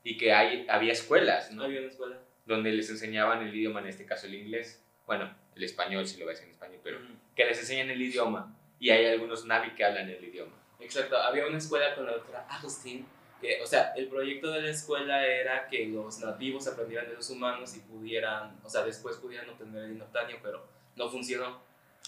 [0.03, 2.21] y que hay, había escuelas, ¿No había una escuela?
[2.47, 6.27] Donde les enseñaban el idioma, en este caso el inglés, bueno, el español si lo
[6.27, 6.99] ves en español, pero
[7.35, 10.53] que les enseñan el idioma, y hay algunos navi que hablan el idioma.
[10.81, 13.07] Exacto, había una escuela con la doctora Agustín,
[13.41, 17.29] que, o sea, el proyecto de la escuela era que los nativos aprendieran de los
[17.31, 21.61] humanos y pudieran, o sea, después pudieran obtener el inoptanio, pero no funcionó.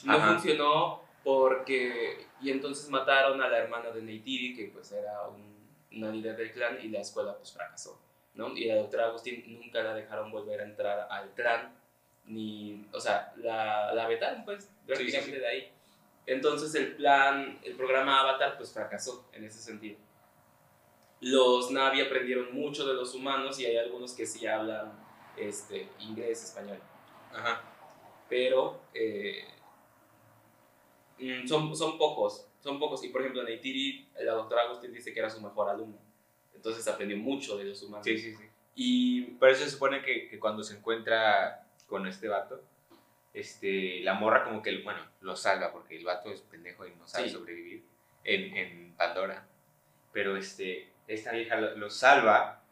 [0.05, 0.33] No Ajá.
[0.35, 5.59] funcionó porque, y entonces mataron a la hermana de Neytiri, que pues era un-
[5.93, 8.01] una líder del clan, y la escuela pues fracasó,
[8.35, 8.57] ¿no?
[8.57, 11.75] Y la doctora Agustín nunca la dejaron volver a entrar al clan,
[12.27, 15.41] ni, o sea, la, la vetaron pues prácticamente sí.
[15.41, 15.73] de ahí.
[16.29, 19.99] Entonces el plan, el programa Avatar pues fracasó en ese sentido.
[21.21, 24.93] Los Navi aprendieron mucho de los humanos y hay algunos que sí hablan
[25.39, 26.79] este, inglés, español.
[27.33, 27.63] Ajá.
[28.29, 29.43] Pero eh,
[31.19, 33.03] mm, son, son pocos, son pocos.
[33.05, 35.99] Y por ejemplo, Neytiri, la doctora Agustín dice que era su mejor alumno.
[36.55, 38.05] Entonces aprendió mucho de los humanos.
[38.05, 38.45] Sí, sí, sí.
[38.75, 42.63] Y Por eso se supone que, que cuando se encuentra con este vato,
[43.41, 47.07] este, la morra como que, bueno, lo salva porque el vato es pendejo y no
[47.07, 47.35] sabe Sí.
[47.35, 47.85] sobrevivir
[48.25, 49.47] en, en Pandora.
[50.13, 52.63] Pero este, esta vieja lo, lo salva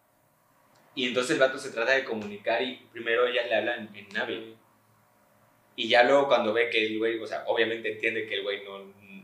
[0.94, 4.56] y entonces el vato se trata de comunicar y primero ella le habla en, Navi.
[5.76, 8.64] Y ya luego cuando ve que el güey, o sea, obviamente entiende que el güey
[8.64, 8.78] no,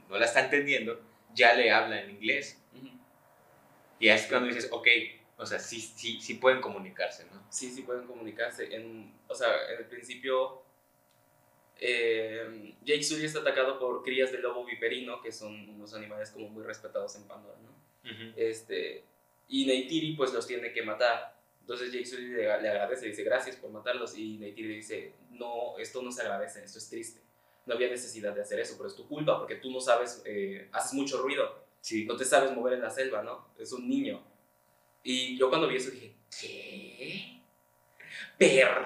[0.08, 1.00] no la está entendiendo,
[1.32, 2.62] ya le habla en inglés.
[3.98, 4.86] Y es cuando dices, ok,
[5.38, 7.42] O sea, sí, sí, sí pueden comunicarse, ¿no?
[7.48, 8.74] Sí, sí pueden comunicarse.
[8.76, 10.62] En, o sea, en el principio,
[11.84, 16.48] eh, Jake Sully está atacado por crías de lobo viperino, que son unos animales como
[16.48, 17.72] muy respetados en Pandora, ¿no?
[18.36, 19.04] este,
[19.48, 21.36] y Neytiri pues los tiene que matar.
[21.60, 25.76] Entonces Jake Sully le, le agradece, dice gracias por matarlos, y Neytiri le dice, no,
[25.78, 27.20] esto no se agradece, esto es triste.
[27.66, 30.68] No había necesidad de hacer eso, pero es tu culpa, porque tú no sabes, eh,
[30.72, 32.04] haces mucho ruido, Sí.
[32.04, 33.48] no te sabes mover en la selva, ¿no?
[33.58, 34.22] Es un niño.
[35.04, 37.41] Y yo cuando vi eso dije, ¿qué?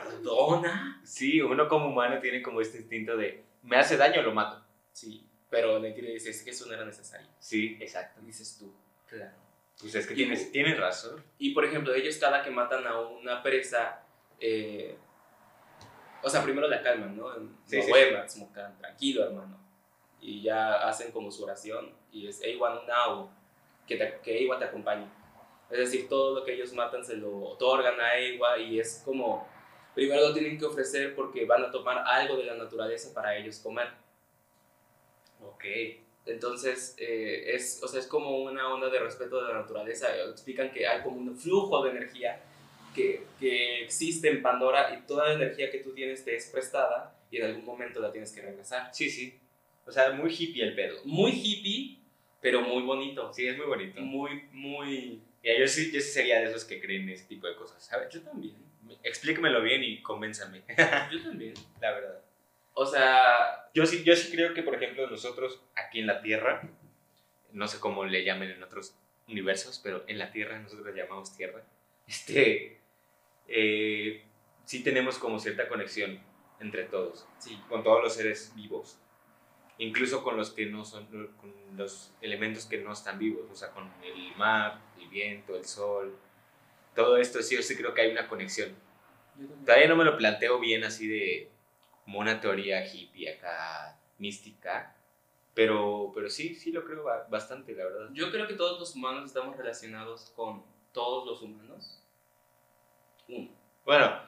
[0.04, 1.00] ¿Perdona?
[1.04, 4.64] Sí, uno como humano tiene como este instinto de, me hace daño, lo mato.
[4.92, 7.28] Sí, pero le dice, es que eso no era necesario.
[7.38, 8.20] Sí, exacto.
[8.22, 8.72] Dices tú,
[9.08, 9.36] claro.
[9.80, 11.22] Pues es que Y- tienes, tienes razón.
[11.38, 14.02] Y por ejemplo, ellos cada que matan a una presa,
[14.40, 14.96] eh,
[16.22, 17.28] o sea, primero la calman, ¿no?
[17.66, 17.82] Sí, no
[18.78, 19.58] tranquilo, hermano.
[20.20, 23.30] Y ya hacen como su oración y es Eiwan Now,
[23.86, 25.06] que, te, que te acompañe.
[25.70, 29.48] Es decir, todo lo que ellos matan se lo otorgan a Eiwa y es como,
[29.94, 33.58] primero lo tienen que ofrecer porque van a tomar algo de la naturaleza para ellos
[33.58, 33.88] comer.
[35.42, 35.64] Ok.
[36.26, 40.08] Entonces, eh, es, o sea, es como una onda de respeto de la naturaleza.
[40.28, 42.40] Explican que hay como un flujo de energía
[42.94, 47.16] que, que existe en Pandora y toda la energía que tú tienes te es prestada
[47.30, 48.90] y en algún momento la tienes que regresar.
[48.92, 49.38] Sí, sí.
[49.86, 50.98] O sea, muy hippie el pedo.
[51.04, 51.98] Muy hippie,
[52.40, 53.32] pero muy bonito.
[53.32, 54.00] Sí, es muy bonito.
[54.00, 55.22] Muy, muy...
[55.46, 58.12] Ya, yo, sí, yo sí sería de esos que creen ese tipo de cosas, ¿sabes?
[58.12, 58.56] Yo también.
[59.04, 60.64] Explíquemelo bien y convénzame,
[61.12, 61.54] Yo también.
[61.80, 62.20] la verdad.
[62.74, 66.68] O sea, Yo sí, yo sí creo que, por ejemplo, nosotros aquí en la Tierra,
[67.52, 68.96] no sé cómo le llamen en otros
[69.28, 71.62] universos, pero en la Tierra nosotros le llamamos Tierra,
[72.08, 72.80] este,
[73.46, 74.24] eh,
[74.64, 76.20] sí tenemos como cierta conexión
[76.58, 77.56] entre todos, sí.
[77.68, 78.98] con todos los seres vivos,
[79.78, 83.70] incluso con los que no son, con los elementos que no están vivos, o sea,
[83.70, 86.16] con el mar, el viento, el sol,
[86.94, 88.74] todo esto sí, yo sí creo que hay una conexión.
[89.64, 91.50] Todavía no me lo planteo bien así de
[92.04, 94.96] como una teoría hippie acá, mística,
[95.54, 98.08] pero, pero sí, sí lo creo ba- bastante, la verdad.
[98.12, 102.02] Yo creo que todos los humanos estamos relacionados con todos los humanos.
[103.28, 103.50] Uno.
[103.84, 104.20] Bueno,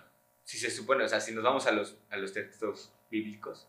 [0.45, 3.67] si se supone, o sea, si nos vamos a los, a los textos bíblicos,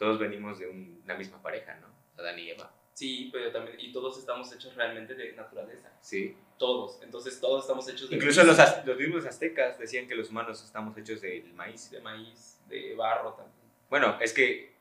[0.00, 1.86] todos venimos de un- una misma pareja, ¿no?
[2.20, 2.74] Adán y Eva.
[2.94, 5.92] Sí, pero también, y todos estamos hechos realmente de naturaleza.
[6.00, 6.36] Sí.
[6.58, 7.00] Todos.
[7.02, 10.96] Entonces todos estamos hechos de Incluso los, los mismos aztecas decían que los humanos estamos
[10.98, 11.90] hechos del maíz.
[11.90, 13.60] de maíz, de barro también.
[13.88, 14.72] Bueno, es que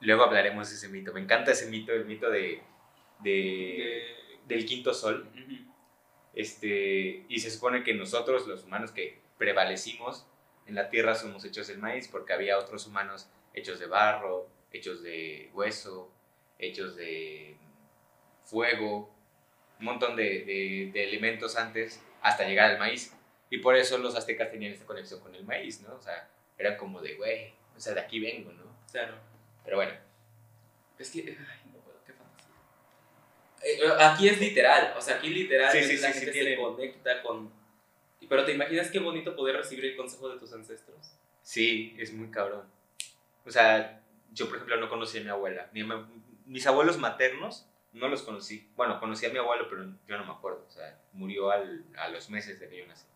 [0.00, 1.12] luego hablaremos de ese mito.
[1.12, 2.62] Me encanta ese mito, el mito de,
[3.20, 4.04] de, De-
[4.54, 5.28] del quinto sol.
[6.34, 10.26] Este, y se supone que nosotros, los humanos que prevalecimos
[10.66, 15.02] en la tierra, somos hechos del maíz, porque había otros humanos hechos de barro, hechos
[15.02, 16.10] de hueso,
[16.58, 17.56] hechos de
[18.44, 19.14] fuego,
[19.78, 23.14] un montón de, de- de elementos antes hasta llegar al maíz.
[23.50, 25.94] Y por eso los aztecas tenían esta conexión con el maíz, ¿no?
[25.94, 26.28] O sea,
[26.58, 28.64] era como de, güey, o sea, de aquí vengo, ¿no?
[28.92, 29.14] Claro.
[29.64, 29.92] Pero bueno,
[30.98, 32.52] Es que, ay, no puedo, qué fantasía.
[33.62, 36.56] Eh, aquí es literal, o sea, aquí literal Sí, sí, la sí, gente sí se
[36.56, 37.50] conecta con...
[38.28, 41.14] Pero ¿te imaginas qué bonito poder recibir el consejo de tus ancestros?
[41.42, 42.64] sí, es muy cabrón.
[43.46, 45.70] O sea, yo por ejemplo no conocí a mi abuela,
[46.46, 48.70] mis abuelos maternos no los conocí.
[48.76, 50.64] Bueno, conocí a mi abuelo, pero yo no me acuerdo.
[50.66, 53.06] O sea, murió al- a los meses de que yo nací.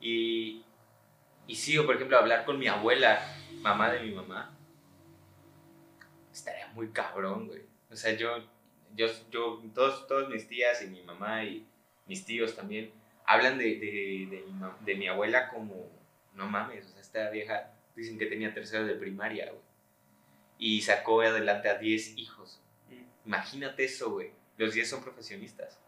[0.00, 0.64] Y,
[1.46, 3.20] y sí, o por ejemplo, hablar con mi abuela,
[3.60, 4.56] mamá de mi mamá,
[6.32, 7.62] estaría muy cabrón, güey.
[7.90, 8.38] O sea, yo,
[8.94, 11.66] yo, yo todos, todos mis tías y mi mamá y
[12.06, 12.92] mis tíos también
[13.26, 14.44] hablan de, de,
[14.80, 15.88] de mi, abuela como,
[16.34, 19.69] no mames, o sea, esta vieja, dicen que tenía tercero de primaria, güey.
[20.60, 22.60] Y sacó adelante a 10 hijos.
[23.26, 24.30] Imagínate eso, güey.
[24.58, 25.78] Los 10 son profesionistas.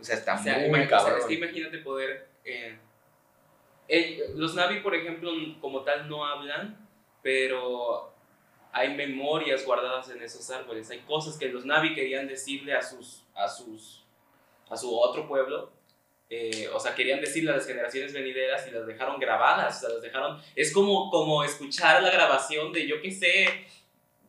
[0.00, 1.18] O sea, está O sea, muy imag- o sea, cabrón.
[1.20, 2.28] es que imagínate poder...
[2.44, 2.78] eh,
[3.88, 6.88] eh, los Navi, por ejemplo, como tal no hablan,
[7.22, 8.12] pero
[8.72, 10.90] hay memorias guardadas en esos árboles.
[10.90, 14.04] Hay cosas que los Navi querían decirle a sus, a sus,
[14.70, 15.70] a su otro pueblo.
[16.36, 19.76] Eh, o sea, querían decirle a las generaciones venideras y las dejaron grabadas.
[19.76, 20.40] O sea, las dejaron.
[20.56, 23.46] Es como, como escuchar la grabación de, yo qué sé,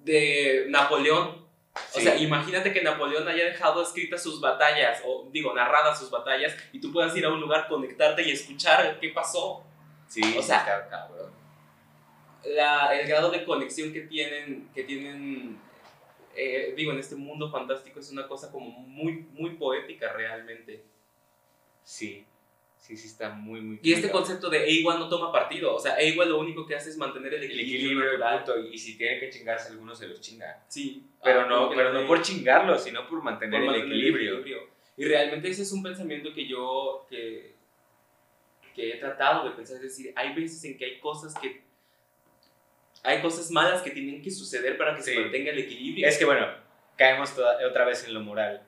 [0.04, 1.46] de Napoleón.
[1.74, 2.02] O Sí.
[2.04, 6.80] sea, imagínate que Napoleón haya dejado escritas sus batallas, o digo, narradas sus batallas, y
[6.80, 9.66] tú puedas ir a un lugar, conectarte y escuchar qué pasó.
[10.08, 11.32] Sí, o sea, está cabrón.
[12.46, 15.60] La, el grado de conexión que tienen, que tienen
[16.36, 20.84] eh, digo, en este mundo fantástico es una cosa como muy, muy poética realmente.
[21.86, 22.26] Sí,
[22.78, 23.80] sí, sí, está muy, muy.
[23.82, 26.90] Y este concepto de Eiwa no toma partido, o sea, Eiwa lo único que hace
[26.90, 28.44] es mantener el El equilibrio, equilibrio natural.
[28.44, 30.64] punto, y si tiene que chingarse algunos se los chinga.
[30.68, 34.40] Sí, Pero ah, no, pero no por chingarlos, sino por mantener por el mantener equilibrio.
[34.40, 34.70] equilibrio.
[34.98, 37.54] Y realmente ese es un pensamiento que yo, que,
[38.74, 41.62] que he tratado de pensar, es decir, hay veces en que hay cosas que,
[43.04, 46.08] hay cosas malas que tienen que suceder para que se mantenga el equilibrio.
[46.08, 46.48] Es que bueno,
[46.98, 48.66] caemos toda- otra vez en lo moral,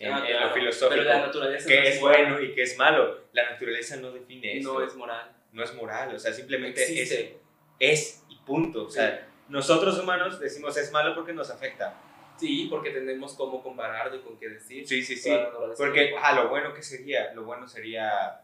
[0.00, 0.48] en, Ah, en claro.
[0.48, 0.90] lo filosófico.
[0.90, 3.20] Pero la naturaleza que no es bueno y que es malo.
[3.32, 4.72] La naturaleza no define eso.
[4.74, 5.30] no es moral.
[5.52, 7.38] no es moral, o sea, simplemente es, Existe.
[7.78, 8.84] es y punto.
[8.86, 11.94] O sea, nosotros humanos decimos es malo porque nos afecta.
[12.38, 14.86] Sí, porque tenemos cómo compararlo y con qué decir.
[14.88, 15.30] Sí, sí, sí.
[15.76, 18.40] Porque, ah, lo bueno que sería, lo bueno sería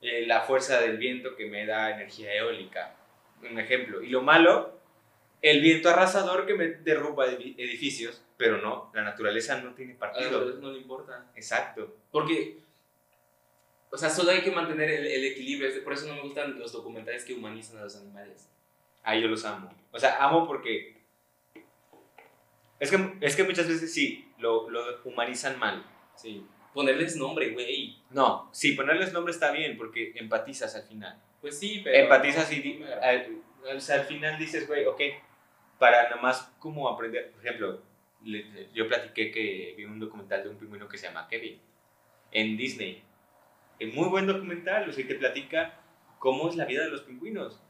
[0.00, 2.94] eh, la fuerza del viento que me da energía eólica.
[3.42, 4.02] Un ejemplo.
[4.02, 4.78] Y lo malo,
[5.42, 8.22] el viento arrasador que me derrumba edi- edificios.
[8.40, 10.30] Pero no, la naturaleza no tiene a la partido.
[10.30, 11.30] naturaleza no le importa.
[11.36, 11.94] Exacto.
[12.10, 12.58] Porque,
[13.90, 15.84] o sea, solo hay que mantener el, el equilibrio.
[15.84, 18.48] Por eso no me gustan los documentales que humanizan a los animales.
[19.02, 19.70] Ah, yo los amo.
[19.92, 20.96] O sea, amo porque...
[22.78, 25.84] Es que, es que muchas veces sí, lo, lo humanizan mal.
[26.14, 26.46] Sí.
[26.72, 27.98] Ponerles nombre, güey.
[28.08, 31.20] No, sí, ponerles nombre está bien porque empatizas al final.
[31.42, 32.04] Pues sí, pero.
[32.04, 33.42] empatizas y al,
[33.76, 35.00] o sea, al final dices, güey, ok,
[35.78, 37.82] para nada más como aprender, por ejemplo,
[38.22, 41.60] yo platiqué que vi un documental de un pingüino que se llama Kevin
[42.32, 43.02] en Disney.
[43.78, 45.80] Es muy buen documental, o sea, te platica
[46.18, 47.62] cómo es la vida de los pingüinos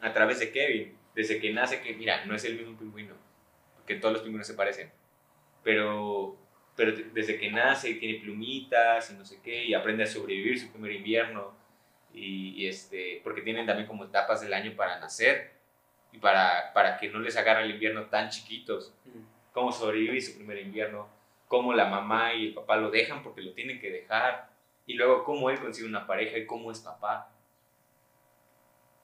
[0.00, 3.14] a través de Kevin, desde que nace, que mira, no es el mismo pingüino,
[3.76, 4.90] porque todos los pingüinos se parecen,
[5.62, 6.36] pero,
[6.74, 10.72] pero desde que nace tiene plumitas y no sé qué, y aprende a sobrevivir su
[10.72, 11.54] primer invierno,
[12.14, 15.52] y, y este, porque tienen también como etapas del año para nacer
[16.12, 19.31] y para, para que no les agarre el invierno tan chiquitos, Mm.
[19.52, 21.08] Cómo sobrevivir su primer invierno,
[21.48, 24.50] cómo la mamá y el papá lo dejan porque lo tienen que dejar,
[24.86, 27.30] y luego cómo él consigue una pareja y cómo es papá.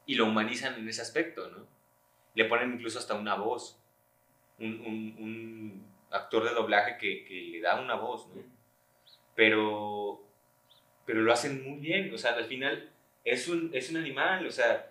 [0.07, 1.67] Y lo humanizan en ese aspecto, ¿no?
[2.35, 3.79] Le ponen incluso hasta una voz,
[4.59, 8.43] un, un- un actor de doblaje que, que le da una voz, ¿no?
[9.35, 10.21] Pero,
[11.07, 12.91] pero lo hacen muy bien, o sea, al final
[13.25, 14.91] es un, es un animal, o sea,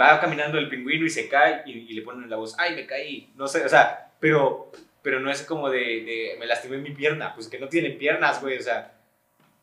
[0.00, 3.32] va caminando el pingüino y se cae y, le ponen la voz, ay, me caí,
[3.34, 4.70] no sé, o sea, pero,
[5.02, 8.58] pero no es como de, me lastimé mi pierna, pues que no tienen piernas, güey,
[8.58, 9.00] o sea,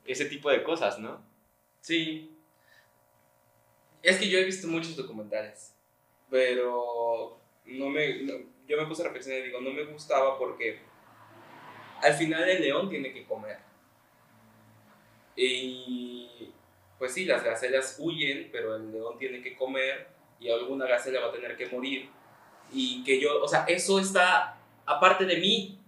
[0.06, 1.24] ese tipo de cosas, ¿no?
[1.82, 2.32] Sí.
[4.04, 5.76] Es que yo he visto muchos documentales,
[6.30, 8.26] pero no me,
[8.68, 10.80] yo me puse a reflexionar y digo, no me gustaba porque
[12.02, 13.58] al final el león tiene que comer.
[15.36, 16.54] Y
[16.98, 21.28] pues sí, las gacelas huyen, pero el león tiene que comer y alguna gacela va
[21.28, 22.10] a tener que morir.
[22.72, 25.80] Y que yo, o sea, eso está aparte de mí.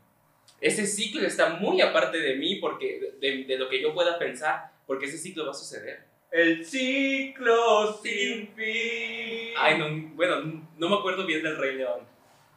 [0.59, 4.71] Ese ciclo está muy aparte de mí porque de, de lo que yo pueda pensar,
[4.85, 6.05] porque ese ciclo va a suceder.
[6.31, 9.53] El ciclo sin fin.
[9.57, 12.05] Ay, no, bueno, no me acuerdo bien del Rey León.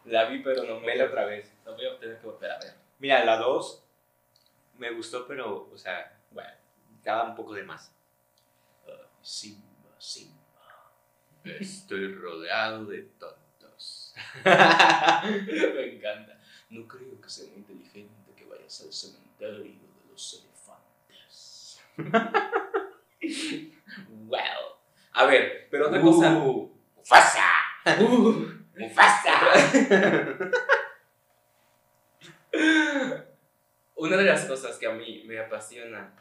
[0.07, 1.53] La vi, pero no me Vela otra vez.
[1.64, 2.74] La voy a tener que volver a ver.
[2.98, 3.85] Mira, la 2
[4.79, 6.50] me gustó, pero, o sea, bueno,
[7.05, 7.94] daba un poco de más.
[9.22, 10.39] Simba, Simba.
[11.44, 14.14] Estoy rodeado de tontos.
[14.44, 16.38] me encanta.
[16.68, 21.81] No creo que sea muy inteligente que vayas al cementerio de los elefantes.
[24.29, 24.42] well.
[25.12, 26.37] A ver, pero otra cosa.
[26.37, 27.46] Uh, Mufasa.
[28.00, 28.46] Uh.
[28.76, 29.33] Mufasa.
[33.96, 36.14] Una de las cosas que a mí me apasiona,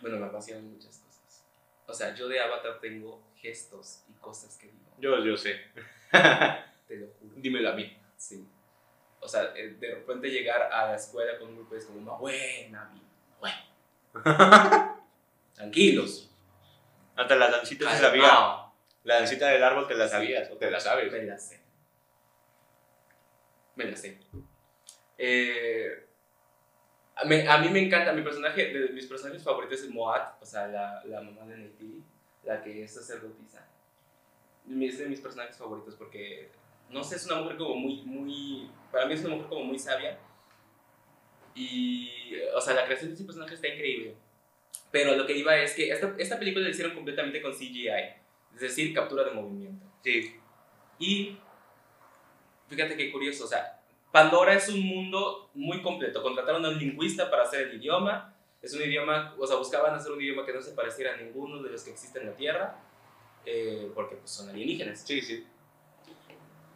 [0.00, 1.44] bueno, me apasionan muchas cosas.
[1.86, 5.60] O sea, yo de Avatar tengo gestos y cosas que digo, Yo, yo sé.
[6.86, 7.34] te lo juro.
[7.36, 7.96] Dímelo a mí.
[8.16, 8.46] Sí.
[9.20, 12.12] O sea, eh, de repente llegar a la escuela con un grupo es como una
[12.12, 13.04] buena vida,
[13.40, 14.98] bueno.
[15.54, 16.30] Tranquilos.
[17.16, 18.30] Hasta la dancita se sabía.
[19.04, 21.10] La dancita del árbol te la sabías o te la sabes.
[21.12, 21.60] Me la sé.
[23.74, 24.18] Me la sé.
[25.16, 26.06] Eh,
[27.16, 30.46] a, mí, a mí me encanta, mi personaje, de mis personajes favoritos es Moat, o
[30.46, 32.04] sea, la, la mamá de Neytiri,
[32.48, 33.68] la que es sacerdotisa.
[34.80, 36.50] Es de mis personajes favoritos porque,
[36.90, 39.78] no sé, es una mujer como muy, muy, para mí es una mujer como muy
[39.78, 40.18] sabia.
[41.54, 42.10] Y,
[42.54, 44.14] o sea, la creación de ese personaje está increíble.
[44.90, 47.88] Pero lo que iba es que esta, esta película la hicieron completamente con CGI,
[48.54, 49.86] es decir, captura de movimiento.
[50.02, 50.34] Sí.
[50.98, 51.38] Y
[52.68, 53.78] fíjate qué curioso, o sea,
[54.10, 56.22] Pandora es un mundo muy completo.
[56.22, 58.34] Contrataron a un lingüista para hacer el idioma.
[58.60, 61.62] Es un idioma, o sea, buscaban hacer un idioma que no se pareciera a ninguno
[61.62, 62.76] de los que existen en la Tierra,
[63.46, 65.00] eh, porque pues, son alienígenas.
[65.06, 65.46] Sí, sí.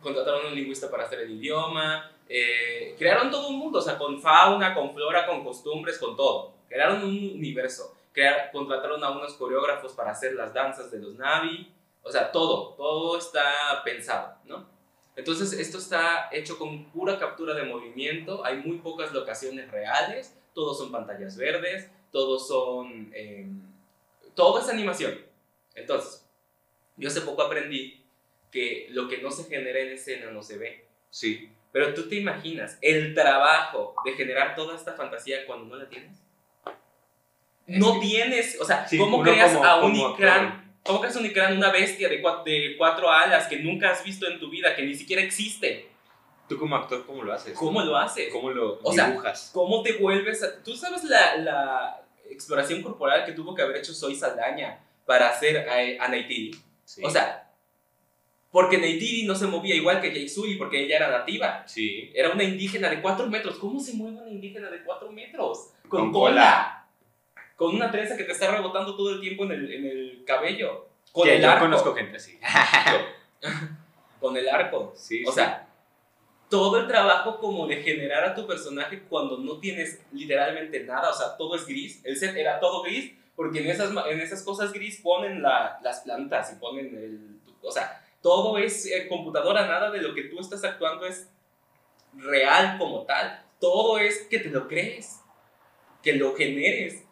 [0.00, 2.08] Contrataron a un lingüista para hacer el idioma.
[2.28, 6.54] eh, crearon todo un mundo, o sea, con fauna, con flora, con costumbres, con todo.
[6.68, 7.94] Crearon un universo.
[8.12, 11.70] Crear- contrataron a unos coreógrafos para hacer las danzas de los Navi.
[12.02, 14.66] O sea, todo, todo está pensado, ¿no?
[15.14, 18.44] Entonces, esto está hecho con pura captura de movimiento.
[18.46, 20.34] Hay muy pocas locaciones reales.
[20.54, 23.10] Todos son pantallas verdes, todos son...
[23.14, 23.46] eh,
[24.34, 25.18] todo es animación.
[25.74, 26.26] Entonces,
[26.96, 28.02] yo hace poco aprendí
[28.50, 30.84] que lo que no se genera en escena no se ve.
[31.10, 31.48] Sí.
[31.72, 36.18] Pero tú te imaginas el trabajo de generar toda esta fantasía cuando no la tienes.
[37.66, 40.62] Es No que- tienes, o sea, Sí, ¿cómo creas como- a un actor.
[40.84, 44.26] ¿Cómo creas un Ikran, una bestia de cuatro, de cuatro alas que nunca has visto
[44.28, 45.88] en tu vida, que ni siquiera existe?
[46.52, 47.56] Tú como actor, ¿cómo lo haces?
[47.58, 48.30] ¿Cómo lo haces?
[48.32, 49.50] ¿Cómo lo O sea, dibujas?
[49.54, 50.62] ¿Cómo te vuelves a...
[50.62, 55.66] Tú sabes la, la exploración corporal que tuvo que haber hecho Soy Saldaña para hacer
[55.68, 56.54] a, a Neytiri?
[56.84, 57.02] Sí.
[57.04, 57.50] O sea,
[58.50, 61.64] porque Neytiri no se movía igual que Yaisui porque ella era nativa.
[61.66, 62.10] sí.
[62.14, 63.58] Era una indígena de 4 metros.
[63.58, 65.70] ¿Cómo se mueve una indígena de 4 metros?
[65.88, 66.32] Con, Con cola.
[66.34, 66.78] cola.
[67.56, 70.88] Con una trenza que te está rebotando todo el tiempo en el, en el cabello.
[71.12, 71.64] Con Que el yo arco.
[71.64, 72.38] conozco gente así.
[74.20, 74.92] Con el arco.
[74.96, 75.34] Sí, O sí.
[75.36, 75.66] sea,
[76.52, 81.08] todo el trabajo como de generar a tu personaje cuando no tienes literalmente nada.
[81.08, 82.02] O sea, todo es gris.
[82.04, 86.00] El set era todo gris porque en esas, en esas cosas gris ponen la- las
[86.00, 87.40] plantas y ponen el...
[87.62, 91.26] O sea, todo es eh, computadora, nada de lo que tú estás actuando es
[92.12, 93.42] real como tal.
[93.58, 95.20] Todo es que te lo crees,
[96.02, 97.02] que lo generes.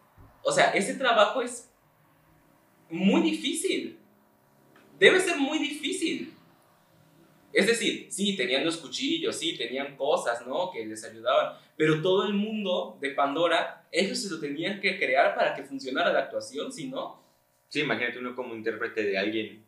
[0.42, 1.70] O sea, ese trabajo es
[2.90, 3.98] muy difícil.
[4.98, 6.36] Debe ser muy difícil.
[7.52, 10.70] Es decir, sí, tenían los cuchillos, sí, tenían cosas, ¿no?
[10.70, 11.58] Que les ayudaban.
[11.76, 16.12] Pero todo el mundo de Pandora, ellos se lo tenían que crear para que funcionara
[16.12, 17.20] la actuación, si no,
[17.70, 19.64] Sí, imagínate uno como intérprete de alguien,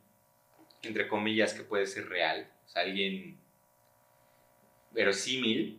[0.82, 3.38] entre comillas, que puede ser real, o sea, alguien
[4.90, 5.78] verosímil.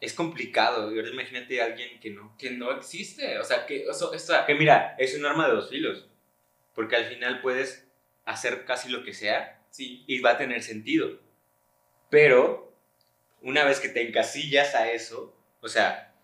[0.00, 2.36] Es complicado, y ahora imagínate a alguien que no.
[2.36, 3.38] que no existe.
[3.38, 6.08] O sea, que o sea, Que mira, es un arma de dos filos,
[6.74, 7.88] porque al final puedes
[8.24, 11.18] hacer casi lo que sea sí, y va a tener sentido.
[12.10, 12.72] Pero
[13.40, 16.14] una vez que te encasillas a eso, o sea,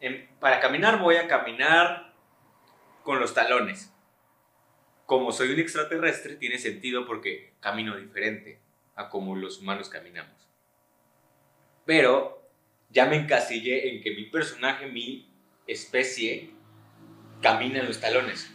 [0.00, 2.14] en- para caminar voy a caminar
[3.02, 3.92] con los talones.
[5.04, 8.60] Como soy un extraterrestre, tiene sentido porque camino diferente
[8.94, 10.48] a como los humanos caminamos.
[11.84, 12.48] Pero
[12.90, 15.30] ya me encasillé en que mi personaje, mi
[15.66, 16.50] especie,
[17.42, 18.50] camina en los talones.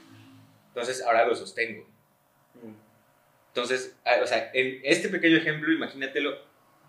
[0.69, 1.90] Entonces ahora lo sostengo.
[3.53, 6.37] Entonces, ah, o sea, en este pequeño ejemplo, imagínatelo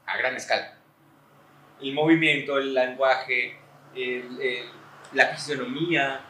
[0.06, 0.78] a gran escala.
[1.80, 3.56] El movimiento, el lenguaje,
[3.94, 4.68] el- el-
[5.12, 6.20] la fisionomía,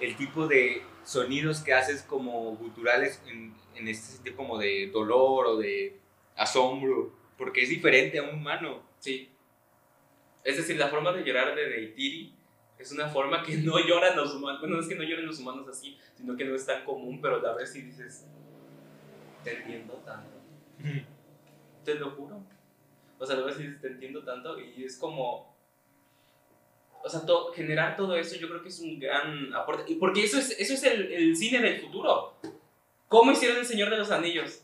[0.00, 5.46] el tipo de sonidos que haces como guturales en, en este sentido como de dolor
[5.46, 5.98] o de
[6.36, 8.82] asombro, porque es diferente a un humano.
[8.98, 9.30] sí.
[10.44, 12.34] Es decir, la forma de llorar de Deitiri
[12.78, 14.60] es una forma que no lloran los humanos.
[14.60, 17.20] Bueno, no es que no lloren los humanos así, sino que no es tan común,
[17.22, 18.26] pero a vez sí dices,
[19.44, 20.36] te entiendo tanto.
[21.84, 22.42] Te lo juro.
[23.18, 25.54] O sea, veces dices, te entiendo tanto y es como...
[27.02, 29.84] O sea, to- generar todo eso yo creo que es un gran aporte.
[29.92, 32.34] Y porque eso es, eso es el, el cine del futuro.
[33.08, 34.62] ¿Cómo hicieron El Señor de los Anillos?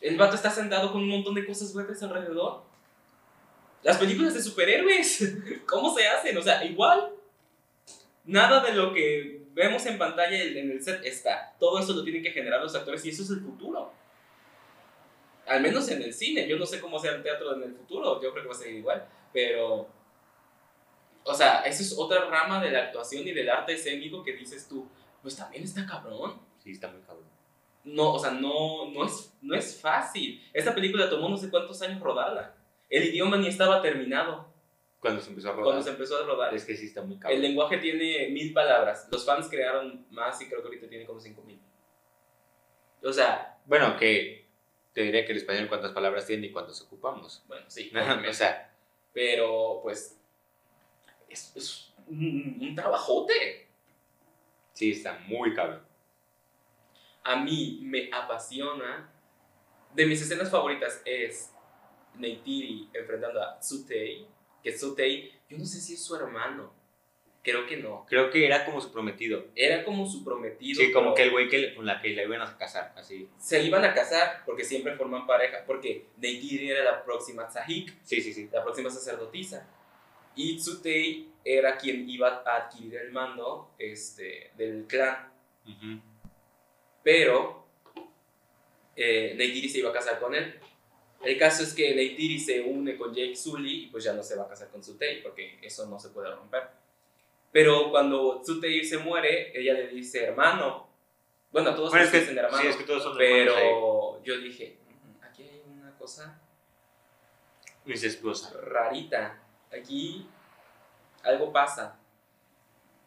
[0.00, 2.62] El vato está sentado con un montón de cosas verdes alrededor.
[3.82, 5.34] Las películas de superhéroes,
[5.66, 6.36] ¿cómo se hacen?
[6.38, 7.10] O sea, igual.
[8.24, 11.54] Nada de lo que vemos en pantalla en el set está.
[11.58, 13.92] Todo eso lo tienen que generar los actores y eso es el futuro.
[15.46, 16.46] Al menos en el cine.
[16.48, 18.20] Yo no sé cómo sea el teatro en el futuro.
[18.22, 19.06] Yo creo que va a ser igual.
[19.32, 19.88] Pero.
[21.24, 24.68] O sea, eso es otra rama de la actuación y del arte escénico que dices
[24.68, 24.88] tú.
[25.22, 26.40] Pues también está cabrón.
[26.58, 27.26] Sí, está muy cabrón.
[27.84, 30.42] No, o sea, no, no, es, no es fácil.
[30.52, 32.54] Esta película tomó no sé cuántos años rodarla.
[32.88, 34.48] El idioma ni estaba terminado
[35.00, 35.64] Cuando se empezó a rodar.
[35.64, 36.54] cuando se empezó a rodar.
[36.54, 37.42] Es que sí está muy El cabrón.
[37.42, 39.08] lenguaje tiene mil palabras.
[39.10, 41.60] Los fans crearon más y creo que ahorita tiene como cinco mil.
[43.02, 44.45] O sea, Bueno, que
[44.96, 47.44] te diría que el español cuántas palabras tiene y cuántas ocupamos.
[47.46, 47.92] bueno, sí.
[47.94, 48.74] o sea,
[49.12, 50.18] Pero, pues,
[51.28, 53.68] es, es un, un trabajote.
[54.72, 55.82] sí, está muy cabrón.
[57.24, 59.12] A mí me apasiona.
[59.92, 61.52] De mis escenas favoritas es
[62.14, 64.26] Neytiri enfrentando a Tsutei.
[64.62, 66.72] Que Tsutei, yo no sé si es su hermano.
[67.46, 68.04] Creo que no.
[68.08, 69.44] Creo que era como su prometido.
[69.54, 70.82] Era como su prometido.
[70.82, 73.28] Sí, como que el güey que, con la que la iban a casar, así.
[73.38, 75.62] Se iban a casar porque siempre forman pareja.
[75.64, 78.48] Porque Neytiri era la próxima Tsahik, Sí, sí, sí.
[78.52, 79.64] la próxima sacerdotisa.
[80.34, 85.32] Y Tsutei era quien iba a adquirir el mando este, del clan.
[85.68, 86.00] Ujú.
[87.04, 87.64] pero
[88.96, 90.58] eh, Neytiri se iba a casar con él.
[91.24, 94.34] El caso es que Neytiri se une con Jake Sully y pues ya no se
[94.36, 96.62] va a casar con Tsutei porque eso no se puede romper.
[97.56, 100.90] Pero cuando Tsutei se muere, ella le dice hermano.
[101.50, 102.58] Bueno, todos Bueno, es que, dicen hermano.
[102.62, 106.38] sí, es que todos son hermanos pero yo dije, "Mm, aquí hay una cosa
[107.86, 107.92] ahí.
[107.92, 108.60] Incestuosa.
[108.60, 109.42] rarita.
[109.72, 110.28] Aquí
[111.22, 111.98] algo pasa.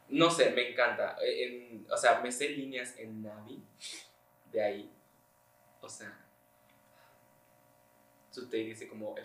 [0.07, 1.15] No sé, me encanta.
[1.21, 3.61] Eh, en- o sea, me sé líneas en Navi.
[4.51, 4.91] De ahí.
[5.79, 6.25] O sea.
[8.31, 9.15] Su te dice como,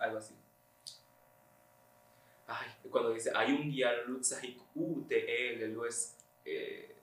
[0.00, 0.34] algo así.
[2.46, 5.54] Ay, cuando dice, hay un día Lutzahik UTE,
[5.88, 6.16] es.
[6.44, 6.94] Eh,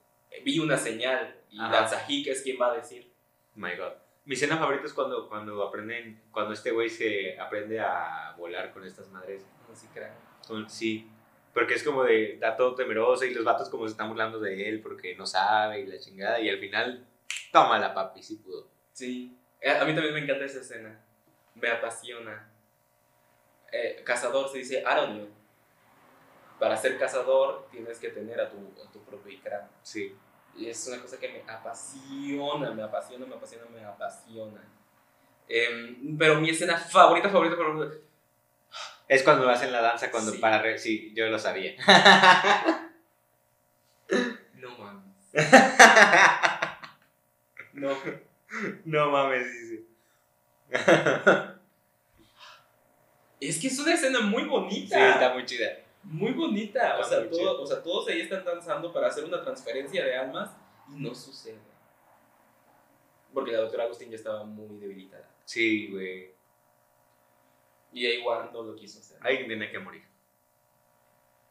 [0.44, 1.36] vi una señal.
[1.50, 1.82] Y Ajá.
[1.82, 3.12] la Zahik es quien va a decir.
[3.56, 3.94] My God.
[4.24, 8.86] Mi escena favorita es cuando, cuando aprenden, cuando este güey se aprende a volar con
[8.86, 9.44] estas madres.
[9.68, 10.14] No crean.
[10.48, 11.10] Con- Sí,
[11.54, 14.70] porque es como de, está todo temeroso y los vatos como se están burlando de
[14.70, 17.06] él porque no sabe y la chingada y al final,
[17.52, 18.68] toma la papi, sí pudo.
[18.94, 21.00] Sí, Eh, a mí también me encanta esa escena.
[21.56, 22.50] Me apasiona.
[23.72, 25.28] Eh, cazador se dice Aronio.
[26.60, 29.68] Para ser cazador tienes que tener a tu, a tu propio Ikram.
[29.82, 30.16] Sí.
[30.56, 34.62] Y es una cosa que me apasiona, me apasiona, me apasiona, me apasiona.
[35.48, 37.96] Em, pero mi escena favorita, favorita, favorita.
[39.08, 40.38] Es cuando hacen la danza, cuando Sí.
[40.38, 40.62] para...
[40.62, 41.74] re- sí, yo lo sabía.
[44.56, 45.06] No mames.
[47.74, 47.96] No.
[48.86, 49.84] no mames, dice.
[53.42, 54.96] Es que es una escena muy bonita.
[54.96, 55.80] Sí, está muy chida.
[56.04, 56.98] Muy bonita.
[57.00, 60.52] O sea, todo- o sea, todos ahí están danzando para hacer una transferencia de almas
[60.90, 61.60] y no sucede.
[63.34, 65.28] Porque la doctora Agustín ya estaba muy debilitada.
[65.46, 66.32] Sí, güey.
[67.94, 69.18] Y ella igual no lo quiso hacer.
[69.22, 70.04] Alguien tenía que morir.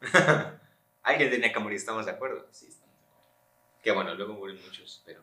[1.03, 2.47] alguien tenía que morir, estamos de acuerdo.
[2.51, 3.83] Sí, estamos de acuerdo.
[3.83, 5.23] Que bueno, luego mueren muchos, pero,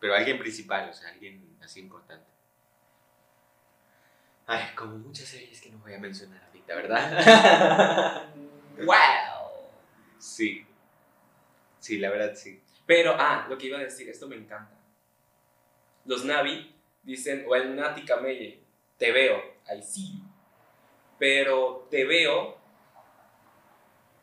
[0.00, 2.26] pero alguien principal, o sea, alguien así importante.
[4.46, 8.24] Ay, como muchas series que no voy a mencionar ahorita, ¿verdad?
[8.84, 9.70] ¡Wow!
[10.18, 10.64] sí.
[11.80, 12.60] Sí, la verdad sí.
[12.84, 14.76] Pero, ah, lo que iba a decir, esto me encanta.
[16.04, 18.60] Los Navi dicen, o el Nati Kameye,
[18.98, 19.42] te veo,
[19.82, 20.24] see you.
[21.18, 22.58] Pero te veo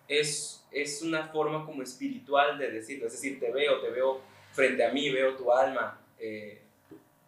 [0.07, 3.07] es, es una forma como espiritual de decirlo.
[3.07, 4.21] Es decir, te veo, te veo
[4.51, 6.61] frente a mí, veo tu alma, eh,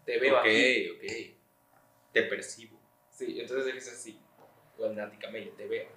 [0.06, 0.90] te veo ok, aquí.
[0.90, 1.36] ok.
[2.14, 2.75] Te percibo.
[3.16, 4.20] Sí, entonces es así.
[4.78, 5.88] O el Nati Kameye, te veo.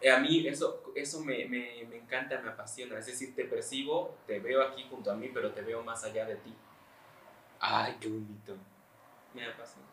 [0.00, 2.98] Eh, A mí eso, eso me, me, me encanta, me apasiona.
[2.98, 6.26] Es decir, te percibo, te veo aquí junto a mí, pero te veo más allá
[6.26, 6.54] de ti.
[7.60, 8.56] Ay, qué bonito.
[9.34, 9.88] Me apasiona.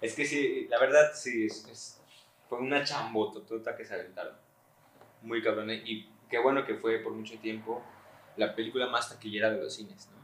[0.00, 2.00] Es que sí, la verdad sí, es, es-
[2.48, 4.36] fue una chambototota que se aventaron.
[5.22, 5.70] Muy cabrón.
[5.70, 7.82] Y qué bueno que fue por mucho tiempo
[8.36, 10.19] la película más taquillera de los cines, ¿no?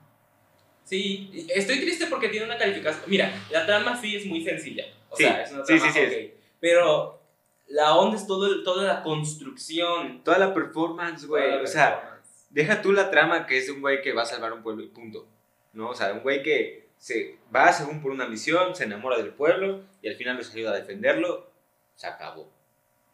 [0.86, 3.02] Sí, estoy triste porque tiene una calificación.
[3.08, 4.84] Mira, la trama sí es muy sencilla.
[5.10, 6.40] O Sí, sea, es una trama sí, sí, ok.
[6.60, 7.20] Pero
[7.66, 10.22] la onda es todo, toda la construcción.
[10.22, 11.54] Toda la performance, güey.
[11.54, 12.20] O sea,
[12.50, 14.84] deja tú la trama que es de un güey que va a salvar un pueblo
[14.84, 15.26] y punto.
[15.72, 15.90] ¿No?
[15.90, 19.82] O sea, un güey que se va según por una misión, se enamora del pueblo
[20.02, 21.50] y al final les ayuda a defenderlo,
[21.96, 22.48] se acabó.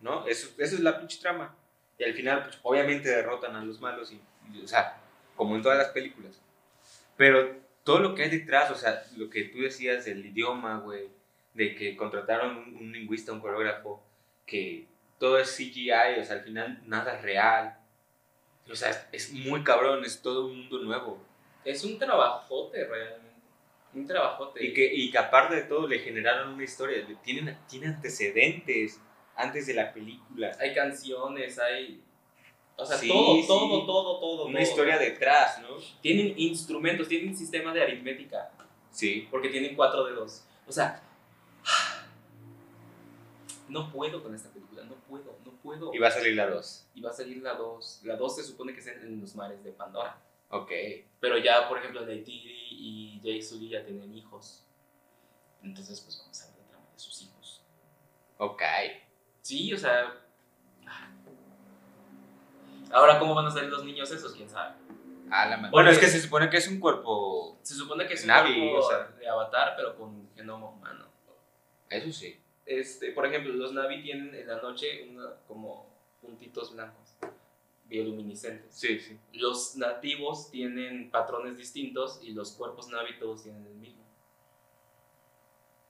[0.00, 0.26] ¿No?
[0.26, 1.56] Eso, eso es la pinche trama.
[1.98, 4.20] Y al final, pues, obviamente derrotan a los malos y,
[4.52, 5.00] y, o sea,
[5.36, 6.38] como en todas las películas.
[7.16, 11.08] Pero todo lo que hay detrás, o sea, lo que tú decías del idioma, güey,
[11.54, 14.02] de que contrataron un, un lingüista, un coreógrafo,
[14.46, 14.86] que
[15.18, 17.78] todo es CGI, o sea, al final nada es real.
[18.70, 21.24] O sea, es, es muy cabrón, es todo un mundo nuevo.
[21.64, 23.32] Es un trabajote realmente.
[23.94, 24.64] Un trabajote.
[24.64, 29.00] Y que, y que aparte de todo le generaron una historia, tienen, tiene antecedentes
[29.36, 30.56] antes de la película.
[30.58, 32.02] Hay canciones, hay.
[32.82, 33.44] O sea, Sí, todo, sí.
[33.46, 34.44] todo, todo, todo.
[34.46, 34.68] Una todo.
[34.68, 35.76] historia detrás, ¿no?
[36.00, 38.50] Tienen instrumentos, tienen sistema de aritmética.
[38.90, 39.26] Sí.
[39.30, 40.44] Porque tienen cuatro dedos.
[40.66, 41.02] O sea.
[43.68, 45.94] No puedo con esta película, no puedo, no puedo.
[45.94, 46.86] Y va a salir la 2.
[46.94, 48.00] Y va a salir la 2.
[48.04, 50.20] La 2 se supone que es en los mares de Pandora.
[50.50, 50.70] Ok.
[51.20, 54.66] Pero ya, por ejemplo, Neytiri y Jay Sully ya tienen hijos.
[55.62, 57.62] Entonces, pues vamos a ver la trama de sus hijos.
[58.36, 58.62] Ok.
[59.40, 60.21] Sí, o sea.
[62.92, 64.32] Ahora, ¿cómo van a salir los niños esos?
[64.34, 64.74] ¿Quién sabe?
[65.30, 67.58] A la bueno, es que se supone que es un cuerpo.
[67.62, 68.98] Se supone que es un Navi, cuerpo o sea.
[69.18, 71.06] de avatar, pero con genoma humano.
[71.88, 72.38] Eso sí.
[72.66, 75.90] Este, por ejemplo, los Navi tienen en la noche una, como
[76.20, 77.14] puntitos blancos,
[77.84, 78.74] bioluminiscentes.
[78.74, 79.18] Sí, sí.
[79.32, 84.01] Los nativos tienen patrones distintos y los cuerpos Navi todos tienen el mismo.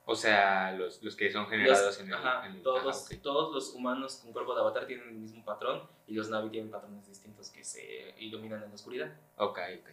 [0.04, 2.14] O sea, los, los que son generados Los- en el.
[2.14, 3.22] ajá, en el- todos, ajá, ok.
[3.22, 6.70] todos los humanos con cuerpo de avatar tienen el mismo patrón y los Navi tienen
[6.70, 9.16] patrones distintos que se iluminan en la oscuridad.
[9.36, 9.88] Ok, ok.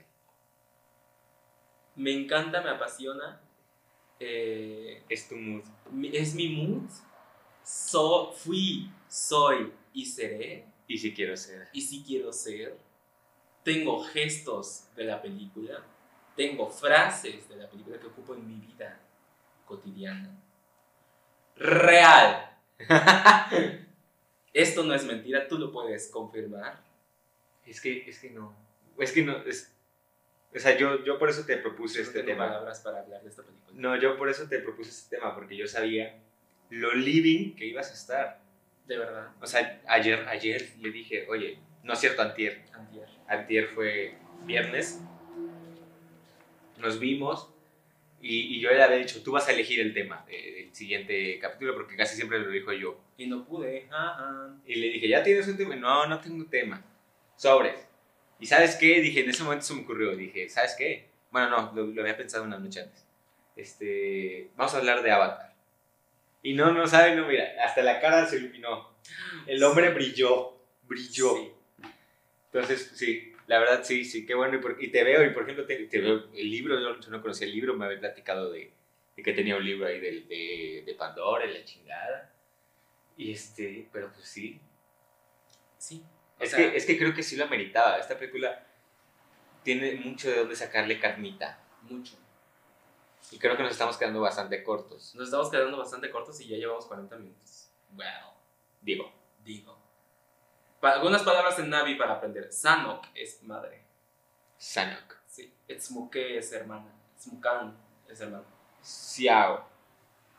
[1.96, 3.42] Me encanta, me apasiona.
[4.20, 5.64] eh, Es tu mood.
[6.14, 6.90] es mi mood.
[7.64, 10.66] So, fui, soy y seré.
[10.88, 11.68] Y si quiero ser.
[11.72, 12.78] Y si quiero ser.
[13.64, 15.84] Tengo gestos de la película.
[16.36, 19.00] Tengo frases de la película que ocupo en mi vida
[19.70, 20.36] cotidiana.
[21.56, 22.58] Real.
[24.54, 26.82] Esto no es mentira, tú lo puedes confirmar.
[27.66, 28.56] Es que, es que no.
[28.98, 29.38] Es que no.
[29.44, 29.72] Es,
[30.54, 32.48] o sea, yo, yo por eso te propuse este tengo tema.
[32.48, 33.72] palabras para hablar de esta película.
[33.76, 36.20] No, yo por eso te propuse este tema, porque yo sabía
[36.72, 38.42] lo living que ibas a estar.
[38.88, 39.30] De verdad.
[39.40, 42.66] O sea, ayer, ayer le dije, oye, no es cierto, antier.
[42.74, 43.08] Antier.
[43.28, 45.00] Antier fue viernes.
[46.78, 47.54] Nos vimos
[48.22, 51.40] y, y yo le había dicho, tú vas a elegir el tema de- del siguiente
[51.40, 53.00] capítulo, porque casi siempre lo dijo yo.
[53.18, 53.88] Y no pude.
[53.92, 54.56] Ajá.
[54.66, 55.76] Y le dije, ¿ya tienes un tema?
[55.76, 56.84] No, no tengo tema.
[57.36, 57.88] Sobres.
[58.40, 59.02] ¿Y sabes qué?
[59.02, 60.16] Dije, en ese momento se me ocurrió.
[60.16, 61.10] Dije, ¿sabes qué?
[61.32, 63.06] Bueno, no, lo, lo había pensado una noche antes.
[63.56, 65.54] Este, vamos a hablar de Avatar.
[66.42, 68.90] Y no, no sabe, no, mira, hasta la cara se iluminó.
[69.46, 71.36] El hombre brilló, brilló.
[71.36, 71.52] Sí.
[72.52, 74.56] Entonces, sí, la verdad, sí, sí, qué bueno.
[74.58, 77.10] Y, por- y te veo, y por ejemplo, te, te veo el libro, yo, yo
[77.12, 78.72] no conocía el libro, me había platicado de,
[79.16, 82.34] de que tenía un libro ahí de, de, de Pandora y la chingada.
[83.18, 84.60] Y este, pero pues sí,
[85.78, 86.04] Sí.
[86.40, 87.98] Es, sea, que, es que creo que sí lo ameritaba.
[87.98, 88.66] Esta película
[89.64, 91.60] tiene mucho de dónde sacarle carnita.
[91.90, 92.16] mucho.
[93.32, 95.14] Y creo que nos estamos quedando bastante cortos.
[95.16, 97.70] Nos estamos quedando bastante cortos y ya llevamos 40 minutos.
[97.92, 98.34] Wow.
[98.82, 99.12] Digo.
[99.44, 99.78] Digo.
[100.82, 102.52] Algunas palabras en Navi para aprender.
[102.52, 103.84] Sanok es madre.
[104.58, 105.16] Sanok.
[105.28, 105.54] Sí.
[105.68, 106.92] Etzmuke es hermana.
[107.16, 107.76] Etzmukan
[108.08, 108.46] es hermano.
[108.82, 109.66] Xiao.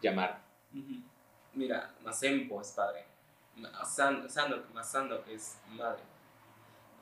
[0.00, 0.40] Llamar.
[1.52, 3.04] Mira, Masempo es padre.
[3.84, 6.02] San- Sanok, Masanok es madre.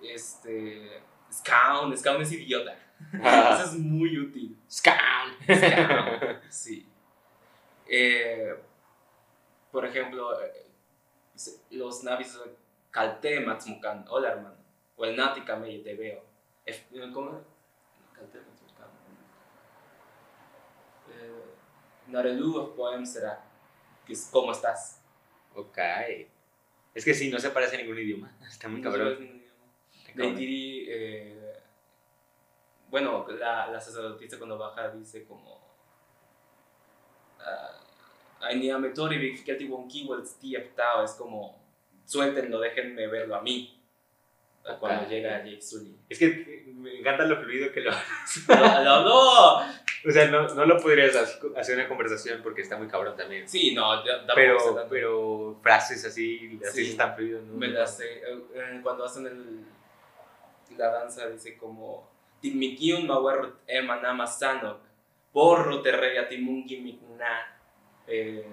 [0.03, 1.03] Este.
[1.31, 2.75] Skaun, Skaun es idiota.
[3.13, 4.59] Eso es muy útil.
[4.69, 5.31] Scan.
[5.45, 6.89] Skaun, sí.
[7.87, 8.55] Eh,
[9.71, 10.67] por ejemplo, eh,
[11.71, 12.39] los navis
[12.91, 14.57] Kalte Matsmukan, hola hermano.
[14.97, 16.23] O el Nati Kamei, te veo.
[17.13, 17.43] ¿Cómo?
[18.13, 18.89] Kalte Matsmukan.
[21.11, 21.45] Eh,
[22.09, 23.45] Narelu of Poem será.
[24.33, 25.03] ¿Cómo estás?
[25.55, 25.79] ok.
[26.95, 28.33] Es que sí, no se parece a ningún idioma.
[28.49, 29.15] Está muy No cabrón.
[29.15, 29.73] sabes ningún idioma.
[30.15, 31.63] Deitiri, eh,
[32.89, 35.59] bueno, la, la sacerdotisa cuando baja dice como
[40.41, 41.68] Tieptao es como
[42.09, 43.75] suéltenlo, déjenme verlo a mí.
[44.81, 45.97] Cuando llega Jake Sully.
[46.11, 49.57] Es que me encanta lo fluido que lo ¡Lo lo habló!
[50.07, 53.49] O sea, no, no lo podrías hac- hacer una conversación porque está muy cabrón también.
[53.49, 54.87] Sí, no, sé Pero, tanto.
[54.91, 56.91] pero frases así, así Sí.
[56.91, 57.45] están fluidos.
[57.45, 57.55] ¿no?
[57.57, 58.19] Me las sé.
[58.19, 59.65] eh, eh, Cuando hacen el,
[60.77, 62.09] la danza dice como
[62.43, 64.81] Tigmikiun mawer emanama sanok
[65.33, 67.01] porro terreya timungi
[68.07, 68.47] eh,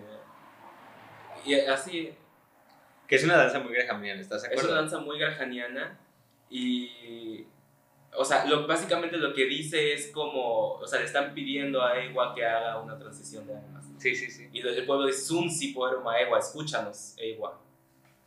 [1.45, 2.13] y así
[3.07, 5.99] Que es una danza muy grahamiana, ¿estás de es una danza muy grajaniana
[6.49, 7.45] y
[8.17, 11.99] o sea lo, básicamente lo que dice es como o sea le están pidiendo a
[12.01, 14.49] Ewa que haga una transición de almas Sí, sí, sí.
[14.51, 17.59] y el pueblo dice, Sunsi Poerma Ewa, escúchanos, Ewa.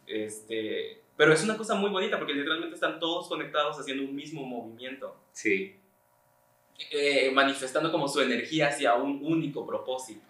[0.07, 4.43] Este, pero es una cosa muy bonita porque literalmente están todos conectados haciendo un mismo
[4.45, 5.77] movimiento, Sí.
[6.91, 10.23] eh, manifestando como su energía hacia un único propósito.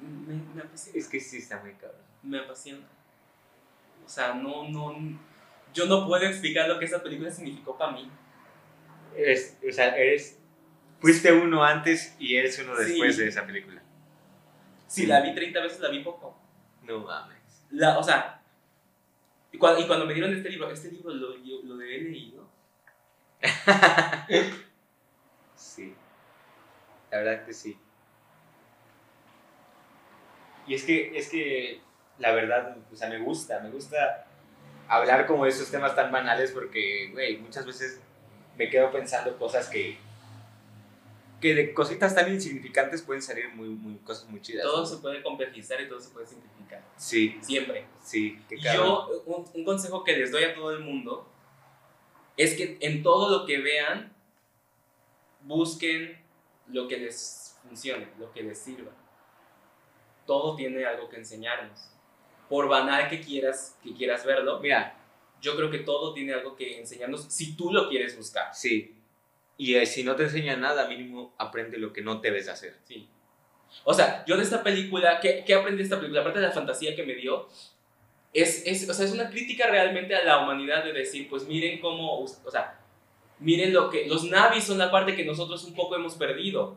[0.00, 0.62] Me, me.
[0.94, 2.00] Es que sí está muy cabrón.
[2.22, 2.86] Me apasiona.
[4.04, 4.94] O sea, no, no,
[5.72, 8.10] yo no puedo explicar lo que esa película significó para mí.
[9.16, 10.38] Eres, o sea, eres.
[11.00, 12.84] Fuiste uno antes y eres uno Sí.
[12.84, 13.82] después de esa película.
[14.86, 16.36] Si la vi 30 veces, la vi poco.
[16.82, 17.38] No mames.
[17.70, 18.42] La, o sea,
[19.52, 22.48] y cuando, y cuando me dieron este libro, este libro lo, yo- lo he leído.
[25.54, 25.94] Sí.
[27.10, 27.78] La verdad que sí.
[30.66, 31.80] Y es que, es que,
[32.20, 34.26] la verdad, o sea, me gusta, me gusta
[34.86, 38.00] hablar como de esos temas tan banales porque, güey, muchas veces
[38.56, 39.96] me quedo pensando cosas que,
[41.40, 44.64] que de cositas tan insignificantes pueden salir muy, muy, cosas muy chidas.
[44.64, 44.86] Todo ¿no?
[44.86, 46.82] se puede complejizar y todo se puede simplificar.
[46.96, 47.86] Sí, Siempre.
[48.02, 48.76] sí, cabrón.
[48.76, 51.26] Yo, un, un consejo que les doy a todo el mundo
[52.36, 54.12] es que en todo lo que vean,
[55.42, 56.20] busquen
[56.68, 58.92] lo que les funcione, lo que les sirva.
[60.26, 61.90] Todo tiene algo que enseñarnos.
[62.50, 64.94] Por banal que quieras, que quieras verlo, Mira,
[65.40, 68.54] yo creo que todo tiene algo que enseñarnos si tú lo quieres buscar.
[68.54, 68.96] sí.
[69.56, 72.78] Y eh, si no te enseña nada, mínimo aprende lo que no debes hacer.
[72.84, 73.06] Sí.
[73.84, 76.22] O sea, yo de esta película, ¿qué, qué aprendí de esta película?
[76.22, 77.46] Aparte de la fantasía que me dio,
[78.32, 81.78] es, es, o sea, es una crítica realmente a la humanidad de decir, pues miren
[81.78, 82.80] cómo, o sea,
[83.38, 86.76] miren lo que, los navis son la parte que nosotros un poco hemos perdido.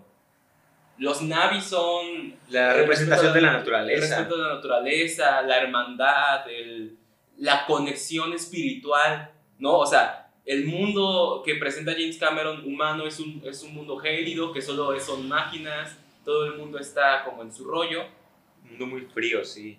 [0.98, 4.16] Los navis son La el representación de la El naturaleza.
[4.18, 6.98] respeto de la naturaleza, la hermandad, el-
[7.38, 9.80] la conexión espiritual, ¿no?
[9.80, 14.52] O sea, el mundo que presenta James Cameron humano es un, es un mundo gélido,
[14.54, 18.04] que solo son máquinas, todo el mundo está como en su rollo.
[18.64, 19.78] Un mundo muy frío, sí.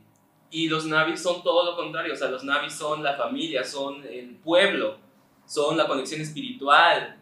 [0.51, 4.05] Y los navis son todo lo contrario, o sea, los navis son la familia, son
[4.07, 4.99] el pueblo,
[5.47, 7.17] son la conexión espiritual.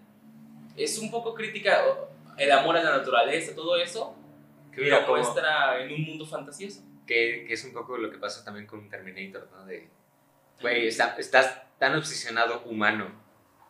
[0.77, 1.83] Es un poco crítica
[2.45, 4.17] el amor a la naturaleza, todo eso,
[4.73, 6.83] Que mira, lo muestra en un mundo fantasioso.
[7.07, 9.65] que, que es un poco lo que pasa también con Terminator, ¿no?
[9.67, 9.89] De,
[10.61, 13.11] güey, está- estás tan obsesionado humano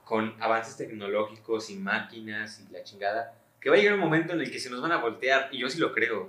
[0.05, 4.41] con avances tecnológicos y máquinas y la chingada, que va a llegar un momento en
[4.41, 6.25] el que se nos van a voltear, y yo sí lo creo.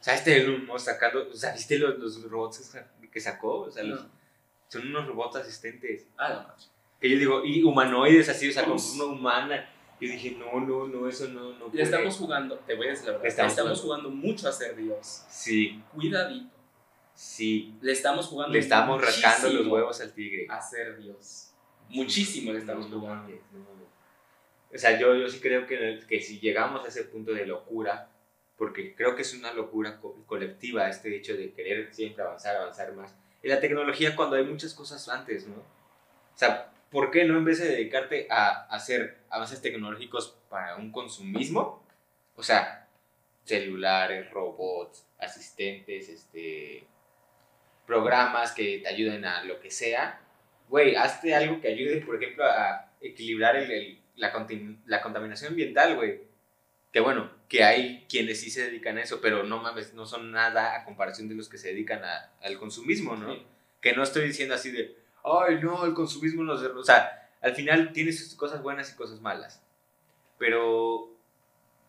[0.00, 2.74] O sea, este Elon Musk sacando, o sea, ¿viste los, los robots
[3.12, 3.60] que sacó?
[3.62, 4.06] O sea, los-
[4.68, 6.06] son unos robots asistentes.
[6.16, 6.54] Ah, no.
[7.00, 8.94] Que yo digo, y humanoides así, o sea, Uf.
[8.94, 9.68] una humana.
[10.02, 11.68] Yo dije, no, no, no, eso no, no.
[11.72, 14.74] Le estamos jugando, te voy a decir la verdad, estamos estamos, jugando mucho a ser
[14.76, 15.24] Dios.
[15.28, 16.50] Sí, Cuidadito.
[17.14, 17.74] sí.
[17.80, 20.46] Le estamos jugando Le estamos rascando los huevos al tigre.
[20.48, 21.50] a ser Dios.
[21.88, 23.28] Muchísimo le estamos No, no jugando.
[23.52, 23.88] no mames.
[24.74, 28.08] O sea, yo, yo sí creo que, que si llegamos a ese punto de locura,
[28.56, 32.92] porque creo que es una locura co- colectiva este hecho de querer siempre avanzar, avanzar
[32.94, 33.14] más.
[33.42, 35.56] Y la tecnología cuando hay muchas cosas antes, ¿no?
[35.56, 40.92] O sea, ¿por qué no en vez de dedicarte a hacer avances tecnológicos para un
[40.92, 41.84] consumismo?
[42.36, 42.86] O sea,
[43.44, 46.84] celulares, robots, asistentes, este,
[47.86, 50.20] programas que te ayuden a lo que sea.
[50.68, 54.32] Güey, hazte algo que ayude, por ejemplo, a equilibrar el- el- la,
[54.86, 56.20] la contaminación ambiental, güey.
[56.92, 60.30] Que bueno, que hay quienes sí se dedican a eso, pero no mames, no son
[60.30, 63.34] nada a comparación de los que se dedican a- al consumismo, ¿no?
[63.34, 63.42] Sí.
[63.80, 64.94] Que no estoy diciendo así de,
[65.24, 66.62] ay, no, el consumismo nos...
[66.62, 66.80] derro-".
[66.80, 69.62] O sea, al final tiene sus cosas buenas y cosas malas.
[70.38, 71.10] Pero,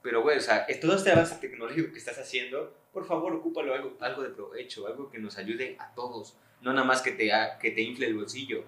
[0.02, 3.98] pero, güey, o sea, todo este avance tecnológico que estás haciendo, por favor, ocúpalo algo,
[4.00, 6.36] algo de provecho, algo que nos ayude a todos.
[6.62, 8.64] No nada más que te, ha- que te infle el bolsillo.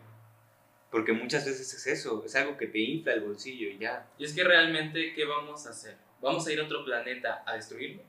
[0.91, 4.07] Porque muchas veces es eso, es algo que te infla el bolsillo y ya.
[4.17, 5.97] Y es que realmente, ¿qué vamos a hacer?
[6.21, 8.01] ¿Vamos a ir a otro planeta a destruirlo?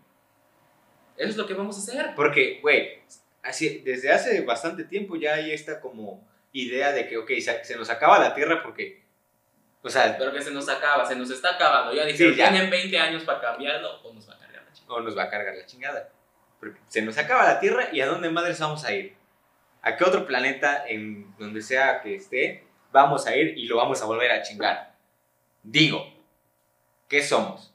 [1.16, 2.14] Eso es lo que vamos a hacer.
[2.14, 3.00] Porque, güey,
[3.42, 6.26] así, desde hace bastante tiempo ya hay esta como
[6.62, 9.04] idea de que, ok, se, se nos acaba la Tierra porque,
[9.82, 11.92] o sea, Pero que se nos acaba, se nos está acabando.
[11.94, 12.50] Ya dijeron, Sí, ya.
[12.50, 14.92] tienen 20 años para cambiarlo o nos va a cargar la chica.
[14.92, 16.08] o nos va a cargar la chingada.
[16.60, 19.14] Porque se nos acaba la Tierra y ¿a dónde madres vamos a ir?
[19.82, 24.02] ¿A qué otro planeta, en donde sea que esté, vamos a ir y lo vamos
[24.02, 24.94] a volver a chingar?
[25.62, 26.12] Digo,
[27.08, 27.72] ¿qué somos?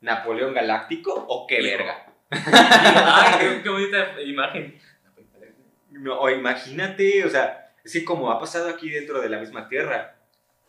[0.00, 1.68] ¿Napoleón Galáctico o qué Digo.
[1.78, 2.06] verga?
[2.30, 4.80] Ay, qué, qué bonita imagen.
[5.90, 10.16] No, o imagínate, o sea, que como ha pasado aquí dentro de la misma Tierra,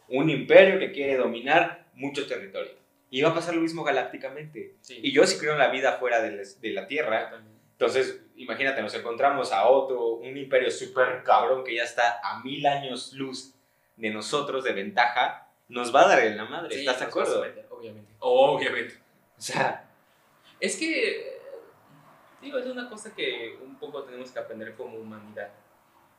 [0.07, 2.73] un imperio que quiere dominar mucho territorio.
[3.09, 4.75] Y va a pasar lo mismo galácticamente.
[4.81, 4.99] Sí.
[5.03, 7.51] Y yo sí creo en la vida fuera de la- de la Tierra, también.
[7.73, 12.65] Entonces, imagínate, nos encontramos a otro, un imperio súper cabrón que ya está a mil
[12.67, 13.53] años luz
[13.97, 17.33] de nosotros, de ventaja, nos va a dar en la madre, Sí, ¿estás de acuerdo?
[17.35, 18.11] someter, Obviamente.
[18.19, 18.95] Obviamente.
[19.37, 19.87] O sea,
[20.59, 21.41] Es que, eh,
[22.41, 25.49] digo, es una cosa que un poco tenemos que aprender como humanidad.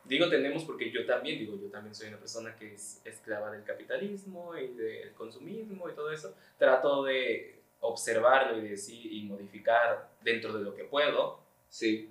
[0.04, 3.62] Digo tenemos porque yo también, digo, yo también soy una persona que es esclava del
[3.62, 6.34] capitalismo y del consumismo y todo eso.
[6.58, 11.40] Trato de observarlo y decir y modificar dentro de lo que puedo.
[11.68, 12.08] sí,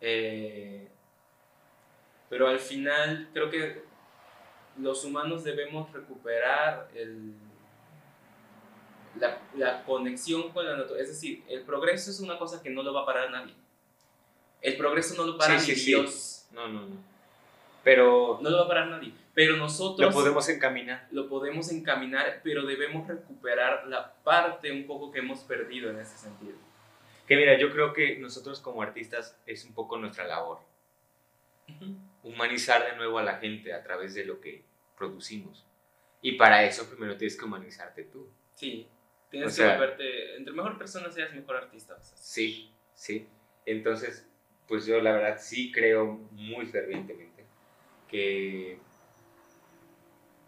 [0.00, 0.88] Eh,
[2.30, 3.82] pero al final creo que
[4.78, 7.32] los humanos debemos recuperar el,
[9.18, 11.02] la, la conexión con la naturaleza.
[11.10, 13.54] Es decir, el progreso es una cosa que no lo va a parar nadie.
[14.60, 15.86] El progreso no lo para Sí, ni sí, sí.
[15.90, 16.48] Dios.
[16.52, 17.17] no, no, no.
[17.88, 19.14] Pero No lo va a parar nadie.
[19.32, 21.08] Pero nosotros lo podemos encaminar.
[21.10, 26.18] lo podemos encaminar, pero debemos recuperar la parte un poco que hemos perdido en ese
[26.18, 26.58] sentido.
[27.26, 30.58] Que mira, yo creo que nosotros como artistas es un poco nuestra labor,
[32.22, 34.64] humanizar de nuevo a la gente a través de lo que
[34.96, 35.66] producimos.
[36.20, 38.28] Y para eso primero tienes que humanizarte tú.
[38.54, 38.86] Sí,
[39.30, 41.94] tienes O sea- que volverte, entre mejor persona seas, mejor artista.
[41.94, 42.18] vas a ser.
[42.18, 43.26] Sí, sí.
[43.64, 44.28] Entonces,
[44.66, 47.37] pues yo la verdad sí creo muy fervientemente
[48.08, 48.78] que,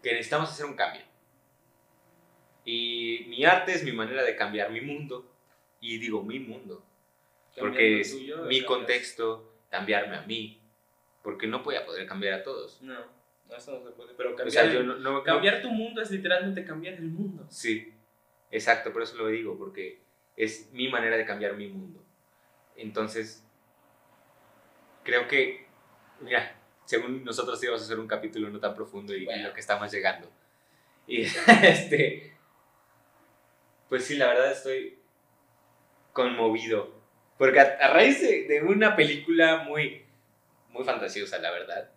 [0.03, 1.01] que necesitamos hacer un cambio.
[2.65, 5.27] Y mi arte es mi manera de cambiar mi mundo.
[5.79, 6.83] Y digo mi mundo,
[7.57, 10.61] porque es tuyo, mi contexto, cambiarme a mí.
[11.23, 12.79] Porque no voy a poder cambiar a todos.
[12.83, 12.93] No,
[13.49, 14.13] no, eso no se puede.
[14.13, 16.93] Pero O cambiar, sea, el- yo no, no- no- cambiar tu mundo es literalmente cambiar
[16.95, 17.47] el mundo.
[17.49, 17.91] Sí,
[18.51, 20.01] exacto, por eso lo digo, porque
[20.37, 22.03] es mi manera de cambiar mi mundo.
[22.75, 23.43] Entonces,
[25.03, 25.65] creo que,
[26.19, 26.55] mira,
[26.91, 29.47] según nosotros íbamos a hacer un capítulo no tan profundo y, y Bueno.
[29.47, 30.29] lo que estamos llegando.
[31.07, 31.21] Y
[31.63, 32.33] este,
[33.89, 34.99] pues sí, la verdad estoy
[36.13, 36.93] conmovido,
[37.37, 40.03] porque a, a raíz de, de una película muy,
[40.69, 41.89] muy fantasiosa, la verdad.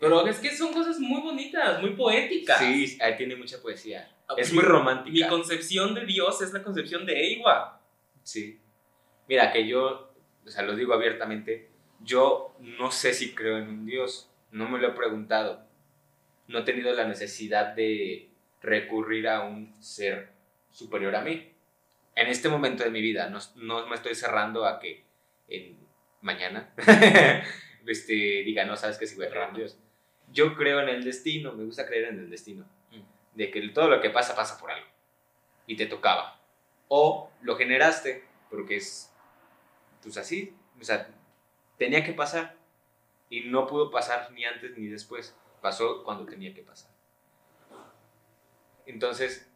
[0.00, 2.58] Pero es que son cosas muy bonitas, muy poéticas.
[2.60, 4.08] Sí, ahí tiene mucha poesía.
[4.28, 5.12] Ah, Es muy romántica.
[5.12, 7.80] Mi concepción de Dios es la concepción de Eiwa.
[8.22, 8.60] Sí.
[9.28, 10.12] Mira, que yo,
[10.46, 11.70] o sea, lo digo abiertamente,
[12.00, 15.66] Yo no sé si creo en un Dios, no me lo he preguntado.
[16.46, 18.30] No he tenido la necesidad de
[18.62, 20.30] recurrir a un ser
[20.70, 21.52] superior a mí.
[22.14, 25.04] En este momento de mi vida, no, no me estoy cerrando a que
[25.48, 25.76] en
[26.20, 26.72] mañana
[27.86, 29.78] este, diga, no sabes que si voy a creer en Dios.
[30.30, 32.66] Yo creo en el destino, me gusta creer en el destino.
[33.34, 34.86] De que todo lo que pasa, pasa por algo.
[35.66, 36.40] Y te tocaba.
[36.88, 39.12] O lo generaste, porque es,
[40.02, 41.08] pues así, o sea,
[41.76, 42.56] tenía que pasar.
[43.30, 45.36] Y no pudo pasar ni antes ni después.
[45.60, 46.90] Pasó cuando tenía que pasar.
[48.86, 49.50] Entonces,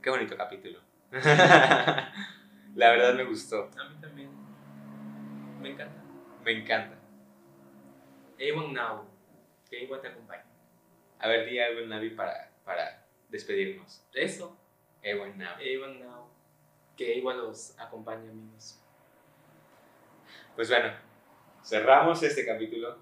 [0.00, 0.80] qué bonito capítulo.
[2.74, 3.70] La verdad me gustó.
[3.78, 4.30] A mí también.
[5.60, 6.02] Me encanta.
[6.42, 6.96] Me encanta.
[8.38, 9.06] Ewan Now.
[9.68, 10.46] Que igual te acompaña.
[11.18, 14.04] A ver, di algo, Navi, para, para despedirnos.
[14.14, 14.56] Eso.
[15.02, 15.58] Ewan Now.
[15.60, 16.30] Ewan Now.
[16.96, 18.80] Que igual los acompaña, amigos.
[20.54, 20.92] Pues bueno,
[21.64, 22.98] cerramos este capítulo.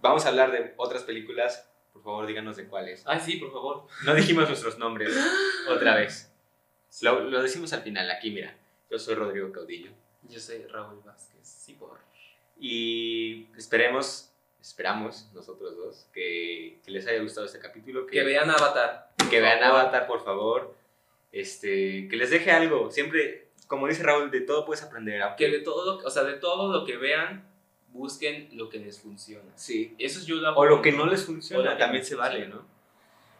[0.00, 1.70] Vamos a hablar de otras películas.
[1.92, 3.02] Por favor, díganos de cuáles.
[3.06, 3.86] Ah, sí, por favor.
[4.04, 5.16] No dijimos nuestros nombres
[5.70, 6.32] otra vez.
[7.02, 8.56] Lo, lo decimos al final, aquí, mira.
[8.90, 9.90] Yo soy Rodrigo Caudillo.
[10.28, 11.40] Yo soy Raúl Vázquez.
[11.42, 11.98] Sí, por.
[12.58, 14.30] Y esperemos,
[14.60, 18.06] esperamos nosotros dos, que, que les haya gustado este capítulo.
[18.06, 19.10] Que vean Avatar.
[19.30, 19.80] que vean favor.
[19.80, 20.74] Avatar, por favor.
[21.32, 22.90] Este, que les deje algo.
[22.90, 25.22] Siempre, como dice Raúl, de todo puedes aprender.
[25.36, 27.48] Que de todo, lo- o sea, de todo lo que vean,
[27.88, 29.50] busquen lo que les funciona.
[29.54, 29.94] Sí.
[29.98, 32.46] Eso yo lo O lo que no les funciona, también se vale.
[32.48, 32.66] ¿no?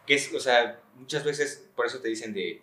[0.05, 2.61] Que es, o sea, muchas veces, por eso te dicen de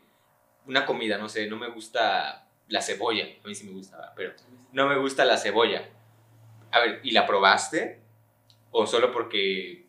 [0.66, 3.26] una comida, no sé, no me gusta la cebolla.
[3.44, 4.12] A mí sí me gusta, ¿verdad?
[4.16, 4.32] pero
[4.72, 5.88] no me gusta la cebolla.
[6.70, 8.00] A ver, ¿y la probaste?
[8.70, 9.86] ¿O solo porque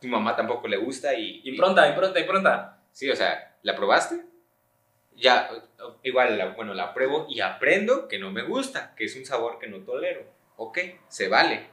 [0.00, 1.42] tu mamá tampoco le gusta y...
[1.44, 2.82] Impronta, impronta, impronta.
[2.92, 4.24] Sí, o sea, ¿la probaste?
[5.16, 5.50] Ya,
[6.02, 9.58] igual, la- bueno, la pruebo y aprendo que no me gusta, que es un sabor
[9.58, 10.24] que no tolero.
[10.56, 11.66] Ok, se vale.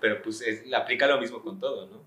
[0.00, 2.04] Pero pues es, aplica lo mismo con todo, ¿no?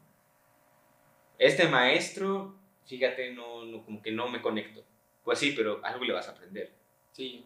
[1.38, 4.84] Este maestro, fíjate, no, no, como que no me conecto.
[5.24, 6.72] Pues sí, pero algo le vas a aprender.
[7.12, 7.46] Sí.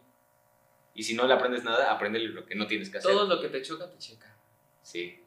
[0.93, 3.11] Y si no le aprendes nada, apréndele lo que no tienes que hacer.
[3.11, 4.35] Todo lo que te choca, te checa.
[4.81, 5.23] Sí,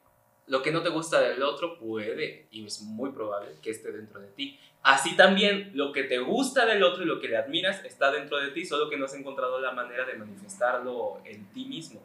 [0.47, 4.21] Lo que no te gusta del otro puede, y es muy probable, que esté dentro
[4.21, 4.59] de ti.
[4.83, 8.39] Así también, lo que te gusta del otro y lo que le admiras está dentro
[8.39, 12.03] de ti, solo que no has encontrado la manera de manifestarlo en ti mismo.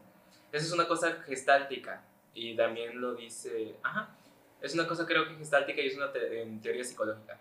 [0.52, 2.02] Eso es una cosa gestáltica,
[2.34, 4.16] y también lo dice, ajá,
[4.62, 7.38] es una cosa creo que gestáltica y es una te- em, teoría psicológica.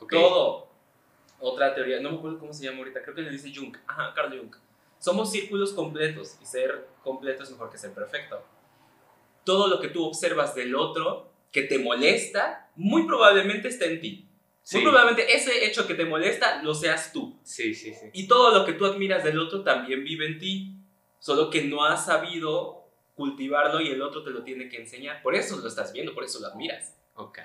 [0.00, 0.10] ok.
[0.12, 0.70] Todo.
[1.42, 3.74] Otra teoría, no me acuerdo cómo se llama ahorita, creo que le dice Jung.
[3.86, 4.54] Ajá, Carl Jung.
[4.98, 8.42] Somos círculos completos y ser completo es mejor que ser perfecto.
[9.44, 14.26] Todo lo que tú observas del otro que te molesta, muy probablemente está en ti.
[14.62, 17.38] Sí, Muy probablemente ese hecho que te molesta lo seas tú.
[17.42, 18.06] sí, sí, sí.
[18.12, 20.76] Y todo lo que tú admiras del otro también vive en ti.
[21.18, 25.22] Solo que no has sabido cultivarlo y el otro te lo tiene que enseñar.
[25.22, 26.96] Por eso lo estás viendo, por eso lo admiras.
[27.14, 27.38] Ok,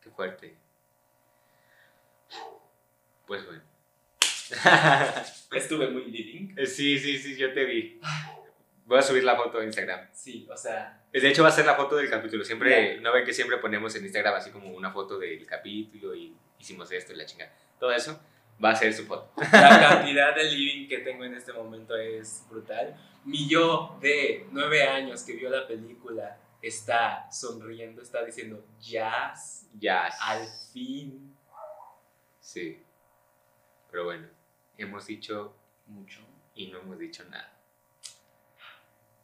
[0.00, 0.56] qué fuerte.
[3.26, 3.62] Pues bueno.
[5.52, 6.56] Estuve muy living.
[6.66, 8.00] sí, sí, sí, yo te vi.
[8.86, 10.08] Voy a subir la foto a Instagram.
[10.12, 12.44] Sí, o sea, De hecho, va a ser la foto del capítulo.
[12.44, 16.36] Siempre, ¿no ven que siempre ponemos en Instagram así como una foto del capítulo y
[16.58, 17.52] hicimos esto y la chingada?
[17.80, 18.20] Todo eso
[18.62, 19.32] va a ser su foto.
[19.52, 22.94] La cantidad de living que tengo en este momento es brutal.
[23.24, 30.08] Mi yo de nueve años que vio la película está sonriendo, está diciendo, jazz, Ya.
[30.20, 31.36] al fin.
[32.40, 32.82] Sí.
[33.90, 34.26] Pero bueno,
[34.76, 35.54] hemos dicho
[35.86, 36.20] Mucho.
[36.54, 37.52] y no hemos dicho nada.